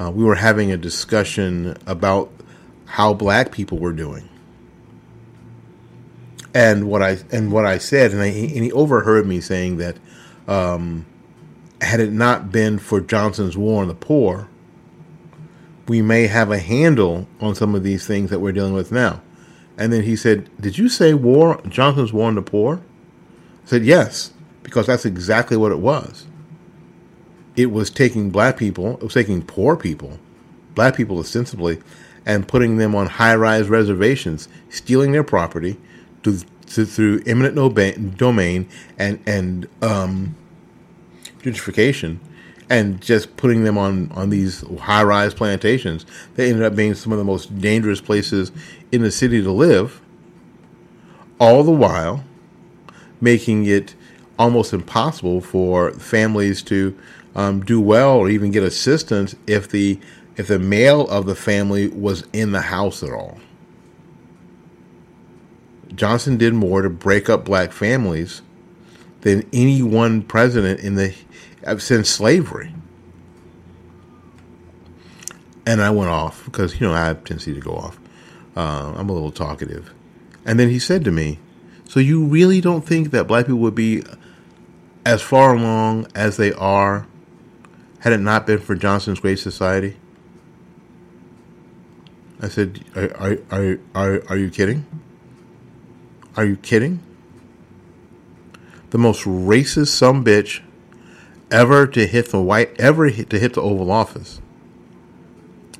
uh, 0.00 0.10
we 0.10 0.24
were 0.24 0.34
having 0.34 0.72
a 0.72 0.76
discussion 0.76 1.76
about 1.86 2.32
how 2.86 3.12
black 3.12 3.52
people 3.52 3.78
were 3.78 3.92
doing. 3.92 4.26
And 6.54 6.88
what 6.88 7.02
I 7.02 7.18
and 7.30 7.52
what 7.52 7.66
I 7.66 7.78
said, 7.78 8.12
and, 8.12 8.20
I, 8.20 8.26
and 8.26 8.64
he 8.64 8.72
overheard 8.72 9.26
me 9.26 9.40
saying 9.40 9.76
that 9.76 9.96
um, 10.48 11.06
had 11.80 12.00
it 12.00 12.12
not 12.12 12.50
been 12.50 12.78
for 12.78 13.00
Johnson's 13.00 13.56
war 13.56 13.82
on 13.82 13.88
the 13.88 13.94
poor, 13.94 14.48
we 15.86 16.02
may 16.02 16.26
have 16.26 16.50
a 16.50 16.58
handle 16.58 17.28
on 17.40 17.54
some 17.54 17.74
of 17.74 17.84
these 17.84 18.06
things 18.06 18.30
that 18.30 18.40
we're 18.40 18.52
dealing 18.52 18.72
with 18.72 18.90
now. 18.90 19.20
And 19.76 19.92
then 19.92 20.02
he 20.02 20.16
said, 20.16 20.50
"Did 20.60 20.76
you 20.78 20.88
say 20.88 21.14
war 21.14 21.60
Johnson's 21.68 22.12
war 22.12 22.26
on 22.26 22.34
the 22.34 22.42
poor?" 22.42 22.80
I 23.64 23.68
said, 23.68 23.84
"Yes, 23.84 24.32
because 24.64 24.86
that's 24.86 25.04
exactly 25.04 25.56
what 25.56 25.70
it 25.70 25.78
was." 25.78 26.26
It 27.60 27.70
was 27.70 27.90
taking 27.90 28.30
black 28.30 28.56
people, 28.56 28.94
it 28.94 29.02
was 29.02 29.14
taking 29.14 29.42
poor 29.42 29.76
people, 29.76 30.18
black 30.74 30.96
people 30.96 31.18
ostensibly, 31.18 31.78
and 32.24 32.48
putting 32.48 32.78
them 32.78 32.94
on 32.94 33.06
high 33.06 33.34
rise 33.34 33.68
reservations, 33.68 34.48
stealing 34.70 35.12
their 35.12 35.24
property 35.24 35.76
to, 36.22 36.38
to, 36.66 36.86
through 36.86 37.22
eminent 37.26 38.16
domain 38.16 38.66
and, 38.98 39.20
and 39.26 39.68
um, 39.82 40.34
gentrification, 41.42 42.18
and 42.70 43.02
just 43.02 43.36
putting 43.36 43.64
them 43.64 43.76
on, 43.76 44.10
on 44.12 44.30
these 44.30 44.64
high 44.78 45.02
rise 45.02 45.34
plantations. 45.34 46.06
They 46.36 46.48
ended 46.48 46.64
up 46.64 46.74
being 46.74 46.94
some 46.94 47.12
of 47.12 47.18
the 47.18 47.24
most 47.24 47.58
dangerous 47.58 48.00
places 48.00 48.52
in 48.90 49.02
the 49.02 49.10
city 49.10 49.42
to 49.42 49.52
live, 49.52 50.00
all 51.38 51.62
the 51.62 51.72
while 51.72 52.24
making 53.20 53.66
it 53.66 53.94
almost 54.38 54.72
impossible 54.72 55.42
for 55.42 55.92
families 55.92 56.62
to 56.62 56.96
um, 57.34 57.60
do 57.60 57.80
well 57.80 58.16
or 58.16 58.28
even 58.28 58.50
get 58.50 58.62
assistance 58.62 59.34
if 59.46 59.68
the 59.68 59.98
if 60.36 60.48
the 60.48 60.58
male 60.58 61.06
of 61.08 61.26
the 61.26 61.34
family 61.34 61.88
was 61.88 62.24
in 62.32 62.52
the 62.52 62.62
house 62.62 63.02
at 63.02 63.10
all. 63.10 63.38
Johnson 65.94 66.36
did 66.36 66.54
more 66.54 66.82
to 66.82 66.88
break 66.88 67.28
up 67.28 67.44
black 67.44 67.72
families 67.72 68.42
than 69.20 69.46
any 69.52 69.82
one 69.82 70.22
president 70.22 70.80
in 70.80 70.94
the 70.94 71.14
since 71.78 72.08
slavery. 72.08 72.74
And 75.66 75.82
I 75.82 75.90
went 75.90 76.10
off 76.10 76.44
because 76.46 76.80
you 76.80 76.86
know 76.86 76.94
I 76.94 77.04
have 77.06 77.18
a 77.18 77.20
tendency 77.20 77.54
to 77.54 77.60
go 77.60 77.72
off. 77.72 77.98
Uh, 78.56 78.94
I'm 78.96 79.08
a 79.08 79.12
little 79.12 79.30
talkative, 79.30 79.92
and 80.44 80.58
then 80.58 80.68
he 80.68 80.78
said 80.78 81.04
to 81.04 81.10
me, 81.10 81.38
"So 81.86 82.00
you 82.00 82.24
really 82.24 82.60
don't 82.60 82.84
think 82.84 83.10
that 83.10 83.26
black 83.26 83.46
people 83.46 83.60
would 83.60 83.74
be 83.74 84.02
as 85.04 85.22
far 85.22 85.54
along 85.54 86.06
as 86.14 86.36
they 86.36 86.52
are 86.54 87.06
had 88.00 88.12
it 88.12 88.20
not 88.20 88.46
been 88.46 88.58
for 88.58 88.74
Johnson's 88.74 89.20
Great 89.20 89.38
Society? 89.38 89.96
I 92.42 92.48
said, 92.48 92.84
are, 92.96 93.38
are, 93.50 93.78
are, 93.94 94.22
are, 94.28 94.36
you 94.36 94.50
kidding? 94.50 94.86
Are 96.36 96.44
you 96.44 96.56
kidding? 96.56 97.00
The 98.90 98.98
most 98.98 99.24
racist 99.24 99.88
some 99.88 100.24
bitch 100.24 100.62
ever 101.50 101.86
to 101.86 102.06
hit 102.06 102.30
the 102.30 102.40
white, 102.40 102.78
ever 102.80 103.06
hit, 103.06 103.28
to 103.30 103.38
hit 103.38 103.54
the 103.54 103.60
Oval 103.60 103.90
Office. 103.90 104.40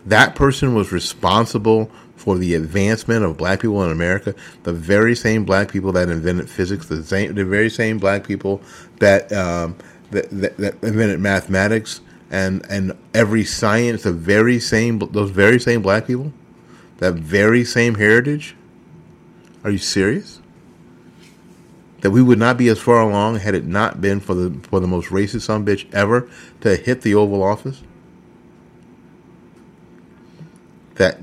That 0.04 0.34
person 0.34 0.74
was 0.74 0.92
responsible 0.92 1.90
for 2.16 2.36
the 2.36 2.54
advancement 2.54 3.24
of 3.24 3.38
black 3.38 3.60
people 3.60 3.82
in 3.82 3.90
America. 3.90 4.34
The 4.64 4.74
very 4.74 5.16
same 5.16 5.46
black 5.46 5.72
people 5.72 5.92
that 5.92 6.10
invented 6.10 6.50
physics, 6.50 6.86
the 6.86 7.02
same, 7.02 7.34
the 7.34 7.46
very 7.46 7.70
same 7.70 7.98
black 7.98 8.26
people 8.26 8.60
that, 8.98 9.32
um, 9.32 9.76
that, 10.10 10.28
that, 10.30 10.58
that 10.58 10.74
invented 10.82 11.20
mathematics, 11.20 12.02
and 12.30 12.64
and 12.70 12.96
every 13.12 13.44
science, 13.44 14.04
the 14.04 14.12
very 14.12 14.60
same 14.60 14.98
those 14.98 15.30
very 15.30 15.58
same 15.58 15.82
black 15.82 16.06
people, 16.06 16.32
that 16.98 17.14
very 17.14 17.64
same 17.64 17.96
heritage. 17.96 18.54
Are 19.64 19.70
you 19.70 19.78
serious? 19.78 20.40
That 22.00 22.12
we 22.12 22.22
would 22.22 22.38
not 22.38 22.56
be 22.56 22.68
as 22.68 22.78
far 22.78 23.00
along 23.00 23.36
had 23.40 23.54
it 23.54 23.66
not 23.66 24.00
been 24.00 24.20
for 24.20 24.34
the 24.34 24.58
for 24.68 24.80
the 24.80 24.86
most 24.86 25.08
racist 25.08 25.42
son 25.42 25.66
bitch 25.66 25.92
ever 25.92 26.28
to 26.60 26.76
hit 26.76 27.02
the 27.02 27.14
Oval 27.14 27.42
Office. 27.42 27.82
That 30.94 31.18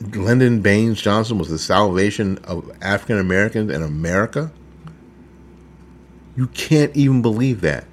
Lyndon 0.00 0.60
Baines 0.60 1.00
Johnson 1.00 1.38
was 1.38 1.48
the 1.48 1.58
salvation 1.58 2.38
of 2.44 2.70
African 2.80 3.18
Americans 3.18 3.70
in 3.70 3.82
America. 3.82 4.52
You 6.36 6.46
can't 6.48 6.94
even 6.96 7.22
believe 7.22 7.60
that 7.62 7.84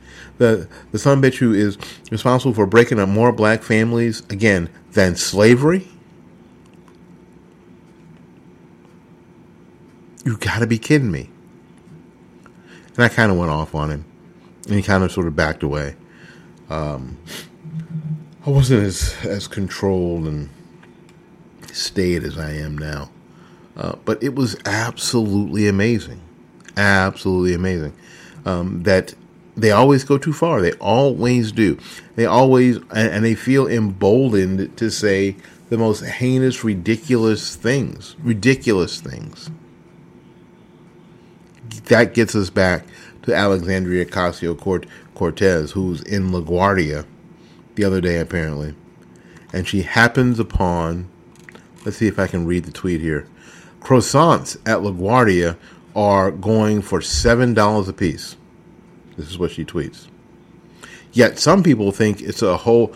the 0.42 0.68
the 0.92 0.98
son 0.98 1.22
bitch 1.22 1.36
who 1.38 1.54
is 1.54 1.78
responsible 2.10 2.54
for 2.54 2.66
breaking 2.66 3.00
up 3.00 3.08
more 3.08 3.32
black 3.32 3.62
families 3.62 4.22
again 4.32 4.70
than 4.94 5.16
slavery. 5.16 5.88
You 10.26 10.38
got 10.38 10.60
to 10.60 10.68
be 10.68 10.80
kidding 10.80 11.12
me. 11.12 11.30
And 12.96 13.06
I 13.06 13.10
kind 13.10 13.32
of 13.32 13.38
went 13.38 13.52
off 13.52 13.76
on 13.76 13.92
him, 13.92 14.06
and 14.66 14.76
he 14.76 14.82
kind 14.82 15.04
of 15.04 15.12
sort 15.12 15.28
of 15.28 15.36
backed 15.36 15.64
away. 15.64 15.96
Um, 16.70 17.18
I 18.46 18.50
wasn't 18.50 18.84
as 18.84 19.16
as 19.24 19.48
controlled 19.48 20.26
and 20.26 20.50
staid 21.72 22.24
as 22.24 22.38
I 22.38 22.52
am 22.54 22.78
now, 22.78 23.12
uh, 23.78 23.96
but 24.06 24.22
it 24.24 24.34
was 24.36 24.58
absolutely 24.66 25.68
amazing, 25.68 26.20
absolutely 26.78 27.54
amazing. 27.54 27.94
um, 28.46 28.84
that 28.84 29.14
they 29.62 29.72
always 29.72 30.04
go 30.04 30.18
too 30.18 30.34
far. 30.34 30.62
They 30.62 30.74
always 30.74 31.52
do. 31.52 31.78
They 32.16 32.26
always, 32.26 32.78
and, 32.94 33.24
they 33.24 33.36
feel 33.36 33.68
emboldened 33.68 34.78
to 34.78 34.90
say 34.90 35.36
the 35.70 35.78
most 35.78 36.04
heinous, 36.04 36.64
ridiculous 36.64 37.56
things. 37.56 38.16
Ridiculous 38.20 39.00
things. 39.00 39.50
That 41.86 42.14
gets 42.14 42.36
us 42.36 42.50
back 42.50 42.86
to 43.24 43.34
Alexandria 43.34 44.06
Ocasio 44.06 44.58
Cortez, 45.14 45.72
who's 45.72 46.02
in 46.02 46.32
LaGuardia 46.32 47.06
the 47.76 47.84
other 47.84 48.02
day, 48.02 48.18
apparently. 48.20 48.76
And 49.54 49.68
she 49.68 49.84
happens 49.84 50.40
upon, 50.40 51.10
let's 51.86 51.98
see 51.98 52.08
if 52.08 52.20
I 52.20 52.28
can 52.28 52.46
read 52.46 52.66
the 52.66 52.72
tweet 52.72 53.02
here. 53.02 53.28
Croissants 53.80 54.56
at 54.66 54.80
LaGuardia 54.80 55.58
are 55.96 56.32
going 56.32 56.82
for 56.82 57.00
$7 57.00 57.88
a 57.88 57.94
piece. 57.94 58.36
This 59.22 59.30
is 59.30 59.38
what 59.38 59.52
she 59.52 59.64
tweets. 59.64 60.08
Yet 61.14 61.38
some 61.38 61.62
people 61.62 61.92
think 61.92 62.22
it's 62.22 62.42
a 62.42 62.58
whole 62.58 62.96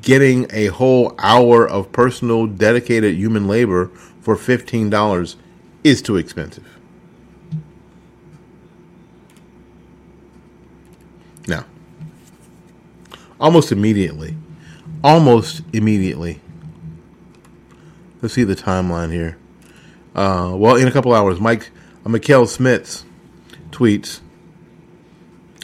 getting 0.00 0.46
a 0.52 0.66
whole 0.66 1.16
hour 1.18 1.68
of 1.68 1.90
personal 1.90 2.46
dedicated 2.46 3.16
human 3.16 3.48
labor 3.48 3.88
for 4.20 4.36
$15 4.36 5.34
is 5.82 6.00
too 6.00 6.16
expensive. 6.16 6.78
Now, 11.48 11.64
almost 13.40 13.72
immediately, 13.72 14.36
almost 15.02 15.62
immediately, 15.72 16.40
let's 18.22 18.34
see 18.34 18.44
the 18.44 18.54
timeline 18.54 19.12
here. 19.12 19.38
Uh, 20.14 20.52
well, 20.54 20.76
in 20.76 20.86
a 20.86 20.92
couple 20.92 21.12
hours, 21.12 21.40
Mike 21.40 21.70
uh, 22.04 22.08
Mikkel 22.08 22.46
Smits 22.46 23.02
tweets 23.70 24.20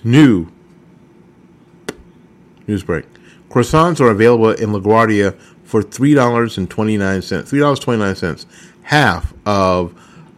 new 0.05 0.49
news 2.67 2.83
break. 2.83 3.05
Croissants 3.51 4.01
are 4.01 4.11
available 4.11 4.51
in 4.51 4.71
LaGuardia 4.71 5.39
for 5.65 5.83
three 5.83 6.15
dollars 6.15 6.59
and 6.59 6.69
twenty 6.71 6.97
nine 6.97 7.23
cents. 7.23 7.51
Three 7.51 7.61
dollars 7.61 7.79
twenty 7.81 8.01
nine 8.01 8.17
cents, 8.17 8.47
half 8.83 9.33
of 9.47 9.95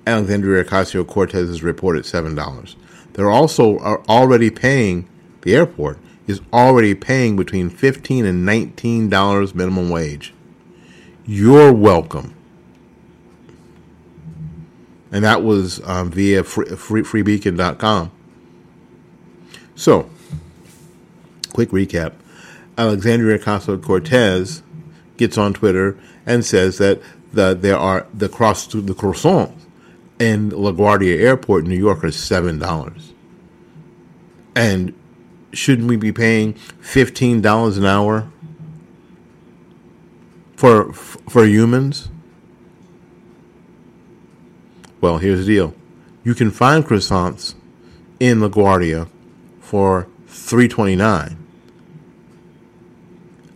Alexandria 0.07 0.65
Ocasio 0.65 1.07
Cortez's 1.07 1.63
reported 1.63 2.07
seven 2.07 2.35
dollars. 2.35 2.77
They're 3.13 3.31
also 3.31 3.79
are 3.79 4.03
already 4.09 4.51
paying 4.51 5.09
the 5.43 5.55
airport 5.55 5.99
is 6.27 6.41
already 6.53 6.95
paying 6.95 7.37
between 7.37 7.71
fifteen 7.71 8.25
and 8.25 8.45
nineteen 8.45 9.09
dollars 9.09 9.55
minimum 9.55 9.91
wage. 9.91 10.33
You're 11.27 11.73
welcome. 11.73 12.35
And 15.13 15.25
that 15.25 15.43
was 15.43 15.81
um, 15.85 16.11
via 16.11 16.43
free, 16.43 16.67
free, 16.67 17.03
freebeacon.com. 17.03 18.11
So, 19.77 20.09
quick 21.53 21.71
recap. 21.71 22.13
Alexandria 22.79 23.39
Ocasio 23.39 23.83
Cortez 23.83 24.63
gets 25.17 25.39
on 25.39 25.55
Twitter 25.55 25.97
and 26.27 26.45
says 26.45 26.79
that 26.79 27.01
the, 27.33 27.55
there 27.55 27.77
are 27.77 28.07
the 28.13 28.29
cross 28.29 28.67
the 28.67 28.81
croissants 28.81 29.55
in 30.19 30.51
LaGuardia 30.51 31.21
Airport, 31.21 31.65
in 31.65 31.71
New 31.71 31.79
York, 31.79 32.05
are 32.05 32.11
seven 32.11 32.59
dollars. 32.59 33.13
And 34.55 34.95
shouldn't 35.53 35.89
we 35.89 35.97
be 35.97 36.13
paying 36.13 36.55
fifteen 36.55 37.41
dollars 37.41 37.77
an 37.77 37.85
hour 37.85 38.31
for 40.57 40.93
for 40.93 41.45
humans? 41.45 42.09
Well, 45.01 45.19
here's 45.19 45.41
the 45.41 45.53
deal: 45.53 45.75
you 46.23 46.35
can 46.35 46.51
find 46.51 46.85
croissants 46.85 47.55
in 48.21 48.39
LaGuardia 48.39 49.09
for 49.65 50.07
three 50.27 50.69
twenty 50.69 50.95
nine 50.95 51.45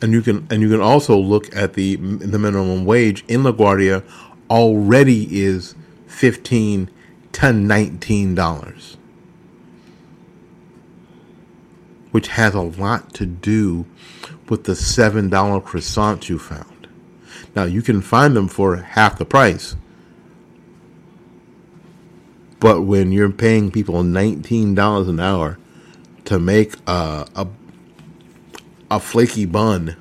and 0.01 0.13
you 0.13 0.23
can 0.23 0.47
and 0.51 0.63
you 0.63 0.69
can 0.69 0.81
also 0.81 1.17
look 1.17 1.55
at 1.55 1.75
the 1.75 1.97
the 1.97 2.39
minimum 2.39 2.85
wage 2.85 3.25
in 3.29 3.43
LaGuardia 3.43 4.05
already 4.51 5.41
is 5.41 5.75
fifteen 6.07 6.91
to 7.33 7.53
nineteen 7.53 8.35
dollars, 8.35 8.97
which 12.11 12.29
has 12.29 12.55
a 12.55 12.61
lot 12.61 13.13
to 13.15 13.27
do 13.27 13.87
with 14.49 14.65
the 14.65 14.77
seven 14.77 15.29
dollar 15.29 15.61
croissants 15.61 16.29
you 16.29 16.39
found. 16.39 16.89
Now 17.55 17.65
you 17.65 17.83
can 17.83 18.01
find 18.01 18.37
them 18.37 18.49
for 18.49 18.77
half 18.77 19.19
the 19.19 19.25
price, 19.25 19.75
but 22.61 22.83
when 22.83 23.11
you're 23.11 23.31
paying 23.31 23.71
people 23.71 24.03
nineteen 24.05 24.75
dollars 24.75 25.09
an 25.09 25.19
hour 25.19 25.59
to 26.29 26.39
make 26.39 26.75
a, 26.87 27.27
a 27.35 27.47
a 28.91 29.01
flaky 29.01 29.47
bun. 29.47 29.97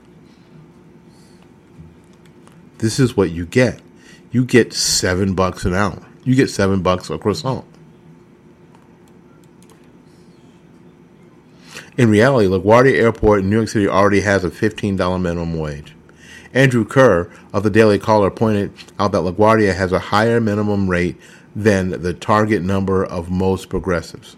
This 2.79 2.99
is 2.99 3.15
what 3.15 3.31
you 3.31 3.45
get. 3.45 3.79
You 4.31 4.43
get 4.43 4.73
seven 4.73 5.35
bucks 5.35 5.63
an 5.63 5.73
hour. 5.73 6.05
You 6.25 6.35
get 6.35 6.49
seven 6.49 6.81
bucks 6.81 7.09
a 7.09 7.17
croissant. 7.17 7.63
In 11.97 12.09
reality, 12.09 12.49
LaGuardia 12.49 12.95
Airport 12.95 13.39
in 13.39 13.49
New 13.49 13.55
York 13.55 13.69
City 13.69 13.87
already 13.87 14.19
has 14.19 14.43
a 14.43 14.49
$15 14.49 15.21
minimum 15.21 15.57
wage. 15.57 15.95
Andrew 16.53 16.83
Kerr 16.83 17.31
of 17.53 17.63
the 17.63 17.69
Daily 17.69 17.99
Caller 17.99 18.31
pointed 18.31 18.73
out 18.99 19.13
that 19.13 19.19
LaGuardia 19.19 19.73
has 19.73 19.93
a 19.93 19.99
higher 19.99 20.41
minimum 20.41 20.89
rate 20.89 21.15
than 21.55 22.01
the 22.01 22.13
target 22.13 22.63
number 22.63 23.05
of 23.05 23.31
most 23.31 23.69
progressives 23.69 24.35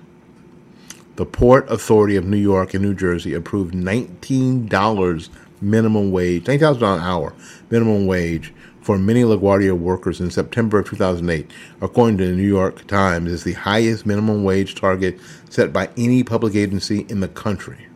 the 1.19 1.25
Port 1.25 1.69
Authority 1.69 2.15
of 2.15 2.23
New 2.23 2.37
York 2.37 2.73
and 2.73 2.81
New 2.81 2.93
Jersey 2.93 3.33
approved 3.33 3.73
$19 3.73 5.29
minimum 5.59 6.13
wage, 6.13 6.45
$19 6.45 6.77
an 6.77 7.01
hour 7.01 7.33
minimum 7.69 8.07
wage 8.07 8.53
for 8.79 8.97
many 8.97 9.23
LaGuardia 9.23 9.77
workers 9.77 10.21
in 10.21 10.31
September 10.31 10.79
of 10.79 10.87
2008, 10.87 11.51
according 11.81 12.17
to 12.19 12.25
the 12.25 12.31
New 12.31 12.47
York 12.47 12.87
Times, 12.87 13.29
is 13.29 13.43
the 13.43 13.51
highest 13.51 14.05
minimum 14.05 14.45
wage 14.45 14.75
target 14.75 15.19
set 15.49 15.73
by 15.73 15.89
any 15.97 16.23
public 16.23 16.55
agency 16.55 17.05
in 17.09 17.19
the 17.19 17.27
country. 17.27 17.87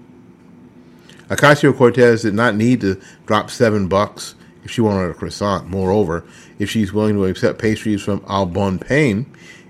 Ocasio 1.30 1.74
Cortez 1.74 2.24
did 2.24 2.34
not 2.34 2.58
need 2.58 2.82
to 2.82 3.02
drop 3.26 3.50
seven 3.50 3.88
bucks 3.88 4.36
if 4.66 4.72
she 4.72 4.82
wanted 4.82 5.10
a 5.10 5.14
croissant. 5.14 5.70
Moreover, 5.70 6.26
if 6.60 6.70
she's 6.70 6.92
willing 6.92 7.16
to 7.16 7.24
accept 7.24 7.58
pastries 7.58 8.02
from 8.02 8.22
Au 8.28 8.46
Bon 8.46 8.78
Pain 8.78 9.26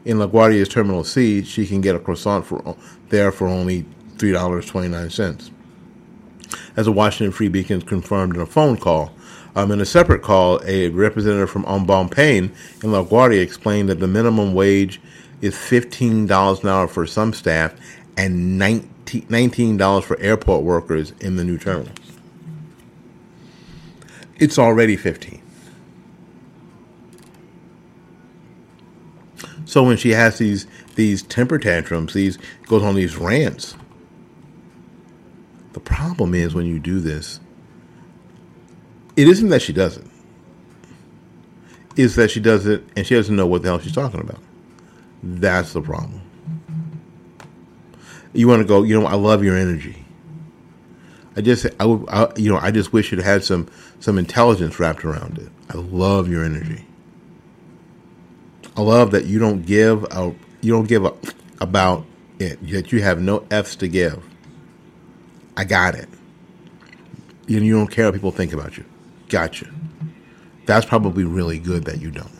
in 0.06 0.18
LaGuardia's 0.18 0.70
Terminal 0.70 1.04
C, 1.04 1.44
she 1.44 1.66
can 1.66 1.82
get 1.82 1.96
a 1.96 2.00
croissant 2.00 2.46
for 2.46 2.76
there 3.10 3.32
for 3.32 3.48
only 3.48 3.86
$3.29. 4.18 5.52
As 6.76 6.88
a 6.88 6.92
Washington 6.92 7.32
Free 7.32 7.48
Beacon 7.48 7.82
confirmed 7.82 8.36
in 8.36 8.42
a 8.42 8.46
phone 8.46 8.78
call, 8.78 9.12
um, 9.56 9.72
in 9.72 9.80
a 9.80 9.86
separate 9.86 10.24
call, 10.24 10.60
a 10.66 10.90
representative 10.90 11.50
from 11.50 11.86
Bon 11.86 12.10
Pain 12.10 12.46
in 12.84 12.90
LaGuardia 12.90 13.42
explained 13.42 13.90
that 13.90 14.00
the 14.00 14.08
minimum 14.08 14.54
wage 14.54 15.00
is 15.42 15.56
$15 15.56 16.64
an 16.64 16.70
hour 16.70 16.88
for 16.88 17.06
some 17.06 17.34
staff 17.34 17.74
and 18.18 18.60
$19 18.60 20.04
for 20.04 20.20
airport 20.20 20.64
workers 20.64 21.14
in 21.20 21.36
the 21.36 21.44
new 21.44 21.58
terminals. 21.58 21.98
It's 24.40 24.58
already 24.58 24.96
15 24.96 25.43
So 29.74 29.82
when 29.82 29.98
she 29.98 30.12
has 30.12 30.38
these 30.38 30.68
these 30.94 31.24
temper 31.24 31.58
tantrums, 31.58 32.14
these 32.14 32.38
goes 32.68 32.84
on 32.84 32.94
these 32.94 33.18
rants. 33.18 33.76
The 35.72 35.80
problem 35.80 36.36
is 36.36 36.54
when 36.54 36.68
you 36.68 36.78
do 36.78 37.00
this, 37.00 37.40
it 39.16 39.28
isn't 39.28 39.50
that 39.50 39.64
she 39.64 39.74
doesn't. 39.74 40.12
It's 41.96 42.14
that 42.18 42.30
she 42.30 42.40
does 42.40 42.68
it 42.68 42.84
and 42.96 43.08
she 43.08 43.16
doesn't 43.16 43.36
know 43.36 43.48
what 43.48 43.64
the 43.64 43.70
hell 43.70 43.80
she's 43.80 43.96
talking 43.96 44.20
about. 44.20 44.44
That's 45.24 45.74
the 45.74 45.82
problem. 45.82 46.22
You 48.32 48.48
want 48.48 48.62
to 48.62 48.68
go, 48.68 48.84
you 48.84 49.00
know, 49.00 49.08
I 49.08 49.16
love 49.16 49.44
your 49.44 49.58
energy. 49.58 50.06
I 51.36 51.42
just, 51.42 51.66
I, 51.80 51.86
I, 51.86 52.32
you 52.36 52.52
know, 52.52 52.60
I 52.60 52.70
just 52.70 52.94
wish 52.94 53.12
it 53.12 53.18
had 53.18 53.44
some 53.44 53.68
some 54.00 54.20
intelligence 54.20 54.80
wrapped 54.80 55.04
around 55.04 55.40
it. 55.40 55.50
I 55.72 55.78
love 55.80 56.30
your 56.30 56.44
energy. 56.44 56.86
I 58.76 58.82
love 58.82 59.12
that 59.12 59.26
you 59.26 59.40
don't 59.40 59.66
give 59.66 60.04
a 60.06 60.34
you 60.62 60.74
don't 60.74 60.88
give 60.88 61.06
a 61.06 61.14
about 61.60 62.06
it. 62.40 62.60
That 62.70 62.92
you 62.92 63.02
have 63.02 63.22
no 63.22 63.46
f's 63.52 63.76
to 63.78 63.88
give. 63.88 64.24
I 65.56 65.66
got 65.66 65.96
it. 65.96 66.10
You, 67.46 67.60
you 67.60 67.76
don't 67.76 67.92
care 67.92 68.06
what 68.06 68.14
people 68.14 68.32
think 68.32 68.54
about 68.54 68.78
you. 68.78 68.86
Gotcha. 69.30 69.70
That's 70.66 70.86
probably 70.86 71.24
really 71.24 71.60
good 71.60 71.86
that 71.86 72.02
you 72.02 72.10
don't. 72.10 72.32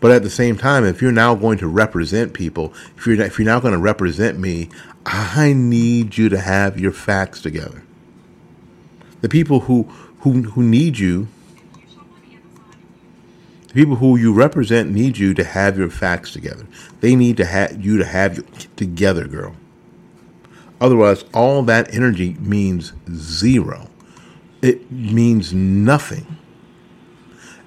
But 0.00 0.10
at 0.10 0.22
the 0.22 0.30
same 0.30 0.56
time, 0.56 0.84
if 0.84 1.02
you're 1.02 1.12
now 1.12 1.34
going 1.34 1.58
to 1.58 1.68
represent 1.68 2.32
people, 2.32 2.72
if 2.96 3.06
you're 3.06 3.20
if 3.20 3.38
you're 3.38 3.46
now 3.46 3.60
going 3.60 3.74
to 3.74 3.78
represent 3.78 4.38
me, 4.38 4.70
I 5.06 5.52
need 5.52 6.16
you 6.16 6.28
to 6.30 6.38
have 6.38 6.80
your 6.80 6.92
facts 6.92 7.42
together. 7.42 7.82
The 9.20 9.28
people 9.28 9.60
who 9.60 9.84
who 10.20 10.42
who 10.42 10.62
need 10.62 10.98
you 10.98 11.28
The 13.70 13.74
people 13.74 13.94
who 13.94 14.16
you 14.16 14.32
represent 14.32 14.90
need 14.90 15.16
you 15.16 15.32
to 15.34 15.44
have 15.44 15.78
your 15.78 15.90
facts 15.90 16.32
together. 16.32 16.66
They 17.00 17.14
need 17.14 17.36
to 17.36 17.44
have 17.44 17.84
you 17.84 17.98
to 17.98 18.04
have 18.04 18.36
you 18.36 18.44
together, 18.74 19.28
girl. 19.28 19.54
Otherwise, 20.80 21.24
all 21.32 21.62
that 21.62 21.94
energy 21.94 22.34
means 22.40 22.92
zero. 23.14 23.88
It 24.60 24.90
means 24.90 25.54
nothing 25.54 26.26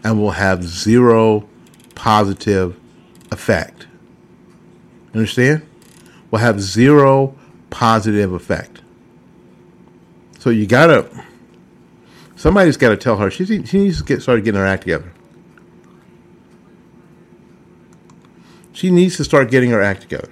and 0.03 0.19
will 0.19 0.31
have 0.31 0.65
zero 0.65 1.47
positive 1.95 2.77
effect. 3.31 3.87
Understand? 5.13 5.65
Will 6.31 6.39
have 6.39 6.59
zero 6.59 7.33
positive 7.69 8.33
effect. 8.33 8.81
So 10.39 10.49
you 10.49 10.67
gotta, 10.67 11.07
somebody's 12.35 12.75
got 12.75 12.89
to 12.89 12.97
tell 12.97 13.15
her 13.15 13.31
she, 13.31 13.45
she 13.45 13.77
needs 13.77 13.99
to 13.99 14.03
get 14.03 14.21
started 14.21 14.43
getting 14.43 14.59
her 14.59 14.67
act 14.67 14.81
together. 14.81 15.13
She 18.73 18.89
needs 18.89 19.17
to 19.17 19.23
start 19.23 19.51
getting 19.51 19.69
her 19.69 19.81
act 19.81 20.01
together. 20.01 20.29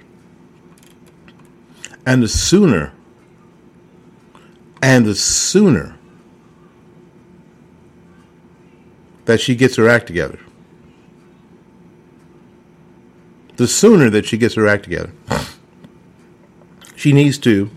And 2.04 2.22
the 2.22 2.28
sooner, 2.28 2.92
and 4.82 5.06
the 5.06 5.14
sooner 5.14 5.96
that 9.24 9.40
she 9.40 9.54
gets 9.54 9.76
her 9.76 9.88
act 9.88 10.08
together, 10.08 10.40
the 13.56 13.68
sooner 13.68 14.10
that 14.10 14.26
she 14.26 14.36
gets 14.36 14.56
her 14.56 14.66
act 14.66 14.82
together, 14.82 15.12
she 16.96 17.12
needs 17.12 17.38
to 17.38 17.70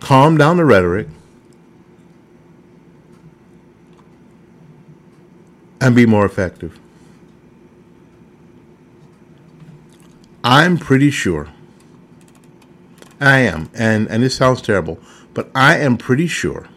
calm 0.00 0.38
down 0.38 0.56
the 0.56 0.64
rhetoric 0.64 1.08
and 5.82 5.94
be 5.94 6.06
more 6.06 6.24
effective. 6.24 6.78
I'm 10.48 10.78
pretty 10.78 11.10
sure, 11.10 11.48
I 13.20 13.38
am, 13.38 13.68
and, 13.74 14.08
and 14.08 14.22
this 14.22 14.36
sounds 14.36 14.62
terrible, 14.62 15.00
but 15.34 15.50
I 15.56 15.76
am 15.78 15.96
pretty 15.96 16.28
sure 16.28 16.68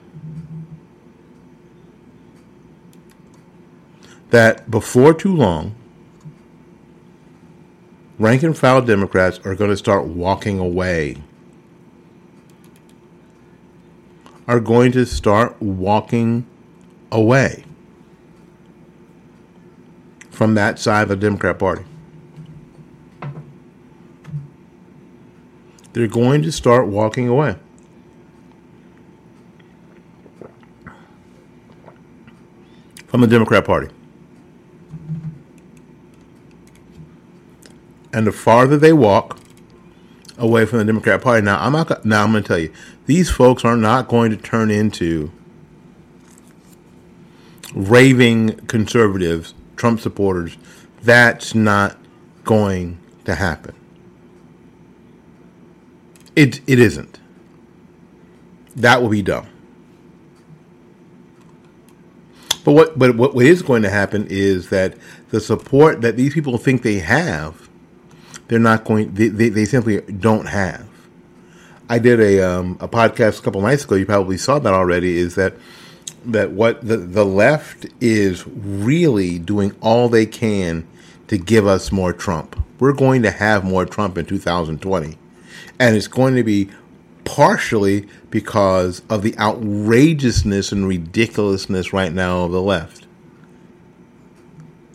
that 4.32 4.72
before 4.72 5.14
too 5.14 5.36
long, 5.36 5.76
rank 8.18 8.42
and 8.42 8.58
file 8.58 8.82
Democrats 8.82 9.40
are 9.46 9.54
going 9.54 9.70
to 9.70 9.78
start 9.78 10.06
walking 10.08 10.58
away. 10.58 11.18
Are 14.48 14.60
going 14.60 14.92
to 14.94 15.06
start 15.06 15.62
walking 15.62 16.48
away 17.12 17.66
from 20.32 20.56
that 20.56 20.80
side 20.80 21.04
of 21.04 21.10
the 21.10 21.16
Democrat 21.16 21.60
Party. 21.60 21.86
They're 26.00 26.08
going 26.08 26.42
to 26.42 26.50
start 26.50 26.88
walking 26.88 27.28
away. 27.28 27.58
From 33.08 33.20
the 33.20 33.28
Democrat 33.28 33.66
Party. 33.66 33.90
And 38.14 38.26
the 38.26 38.32
farther 38.32 38.78
they 38.78 38.94
walk 38.94 39.40
away 40.38 40.66
from 40.66 40.80
the 40.80 40.86
Democrat 40.86 41.22
Party, 41.22 41.44
now 41.44 41.60
I'm 41.60 41.74
not. 41.74 42.06
Now 42.06 42.24
I'm 42.24 42.32
going 42.32 42.44
to 42.44 42.48
tell 42.48 42.60
you, 42.60 42.72
these 43.06 43.30
folks 43.30 43.66
are 43.66 43.76
not 43.76 44.08
going 44.08 44.32
to 44.32 44.38
turn 44.38 44.72
into 44.72 45.34
raving 47.76 48.56
conservatives, 48.68 49.54
Trump 49.76 50.00
supporters. 50.00 50.56
That's 51.04 51.54
not 51.54 51.98
going 52.46 53.00
to 53.26 53.36
happen. 53.36 53.79
It 56.40 56.62
it 56.68 56.80
isn't. 56.80 57.20
That 58.74 59.02
will 59.02 59.10
be 59.10 59.22
dumb. 59.22 59.48
But 62.64 62.72
what 62.72 62.98
but 62.98 63.18
what, 63.18 63.36
what 63.36 63.46
is 63.46 63.62
going 63.62 63.82
to 63.82 63.90
happen 63.90 64.26
is 64.30 64.70
that 64.70 64.96
the 65.32 65.42
support 65.42 66.00
that 66.00 66.16
these 66.16 66.34
people 66.34 66.58
think 66.58 66.82
they 66.82 67.00
have, 67.00 67.68
they're 68.48 68.58
not 68.58 68.86
going. 68.86 69.14
They, 69.16 69.28
they, 69.28 69.50
they 69.50 69.66
simply 69.66 70.00
don't 70.00 70.46
have. 70.46 70.88
I 71.90 72.00
did 72.00 72.22
a 72.22 72.42
um, 72.42 72.78
a 72.80 72.88
podcast 72.88 73.40
a 73.40 73.42
couple 73.42 73.62
nights 73.62 73.84
ago. 73.84 73.96
You 73.96 74.06
probably 74.06 74.38
saw 74.38 74.60
that 74.60 74.74
already. 74.74 75.18
Is 75.18 75.36
that 75.36 75.56
that 76.24 76.52
what 76.52 76.88
the 76.88 76.96
the 76.96 77.26
left 77.26 77.86
is 78.00 78.48
really 78.48 79.40
doing 79.40 79.76
all 79.82 80.08
they 80.08 80.26
can 80.26 80.88
to 81.28 81.38
give 81.38 81.68
us 81.68 81.92
more 81.92 82.14
Trump. 82.14 82.58
We're 82.80 82.94
going 82.94 83.24
to 83.24 83.32
have 83.32 83.66
more 83.66 83.86
Trump 83.86 84.18
in 84.18 84.26
2020 84.26 85.18
and 85.80 85.96
it's 85.96 86.08
going 86.08 86.36
to 86.36 86.44
be 86.44 86.70
partially 87.26 88.08
because 88.30 89.02
of 89.10 89.22
the 89.22 89.38
outrageousness 89.38 90.72
and 90.72 90.88
ridiculousness 90.88 91.94
right 91.94 92.12
now 92.12 92.42
of 92.46 92.52
the 92.52 92.62
left. 92.62 93.08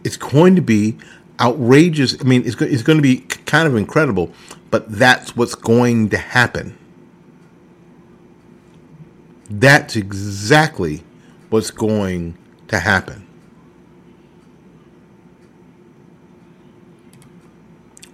It's 0.03 0.17
going 0.17 0.57
to 0.57 0.63
be 0.63 0.99
outrageous. 1.41 2.21
I 2.21 2.25
mean, 2.25 2.43
it's, 2.45 2.61
it's 2.61 2.83
going 2.83 2.99
to 2.99 3.03
be 3.03 3.19
kind 3.19 3.67
of 3.67 3.77
incredible, 3.77 4.33
but 4.71 4.91
that's 4.91 5.37
what's 5.37 5.55
going 5.55 6.11
to 6.11 6.19
happen. 6.19 6.79
That's 9.49 9.97
exactly 9.97 11.03
what's 11.51 11.71
going 11.71 12.37
to 12.69 12.81
happen. 12.81 13.24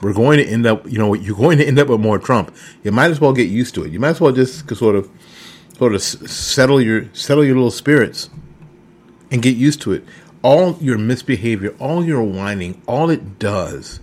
We're 0.01 0.15
going 0.15 0.39
to 0.39 0.47
end 0.47 0.67
up, 0.67 0.91
you 0.91 0.99
know, 0.99 1.15
you're 1.15 1.37
going 1.37 1.59
to 1.59 1.67
end 1.67 1.79
up 1.79 1.89
with 1.89 2.01
more 2.01 2.19
Trump. 2.19 2.55
You 2.83 2.93
might 2.93 3.11
as 3.11 3.21
well 3.21 3.33
get 3.33 3.49
used 3.49 3.75
to 3.75 3.85
it. 3.85 3.93
You 3.93 4.01
might 4.01 4.11
as 4.11 4.21
well 4.21 4.33
just 4.33 4.75
sort 4.75 4.97
of, 4.97 5.11
sort 5.77 5.95
of 5.95 6.03
settle 6.03 6.81
your 6.81 7.13
settle 7.13 7.45
your 7.45 7.55
little 7.55 7.71
spirits, 7.71 8.31
and 9.31 9.43
get 9.43 9.57
used 9.57 9.81
to 9.83 9.93
it. 9.93 10.05
All 10.43 10.79
your 10.81 10.97
misbehavior, 10.97 11.75
all 11.79 12.05
your 12.05 12.23
whining, 12.23 12.81
all 12.87 13.11
it 13.11 13.39
does 13.39 14.01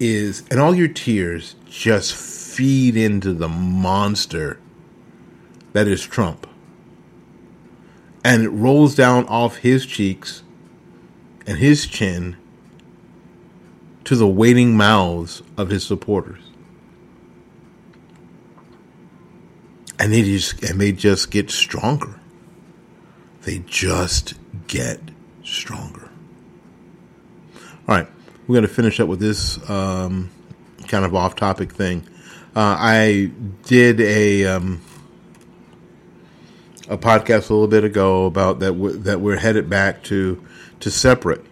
is, 0.00 0.42
and 0.50 0.58
all 0.58 0.74
your 0.74 0.88
tears 0.88 1.54
just 1.66 2.14
feed 2.14 2.96
into 2.96 3.32
the 3.32 3.48
monster 3.48 4.58
that 5.72 5.86
is 5.86 6.04
Trump, 6.04 6.48
and 8.24 8.42
it 8.42 8.48
rolls 8.48 8.96
down 8.96 9.24
off 9.26 9.58
his 9.58 9.86
cheeks 9.86 10.42
and 11.46 11.58
his 11.58 11.86
chin 11.86 12.36
to 14.08 14.16
the 14.16 14.26
waiting 14.26 14.74
mouths 14.74 15.42
of 15.58 15.68
his 15.68 15.84
supporters. 15.84 16.40
And 19.98 20.14
they 20.14 20.22
just 20.22 20.62
and 20.62 20.80
they 20.80 20.92
just 20.92 21.30
get 21.30 21.50
stronger. 21.50 22.18
They 23.42 23.58
just 23.66 24.32
get 24.66 24.98
stronger. 25.44 26.08
All 27.86 27.96
right, 27.96 28.08
we're 28.46 28.54
going 28.54 28.66
to 28.66 28.74
finish 28.74 28.98
up 28.98 29.08
with 29.08 29.20
this 29.20 29.58
um, 29.68 30.30
kind 30.86 31.04
of 31.04 31.14
off-topic 31.14 31.70
thing. 31.72 32.08
Uh, 32.56 32.76
I 32.78 33.30
did 33.64 34.00
a 34.00 34.46
um, 34.46 34.80
a 36.88 36.96
podcast 36.96 37.50
a 37.50 37.52
little 37.52 37.68
bit 37.68 37.84
ago 37.84 38.24
about 38.24 38.60
that 38.60 38.72
w- 38.72 38.96
that 38.96 39.20
we're 39.20 39.36
headed 39.36 39.68
back 39.68 40.02
to 40.04 40.42
to 40.80 40.90
separate 40.90 41.44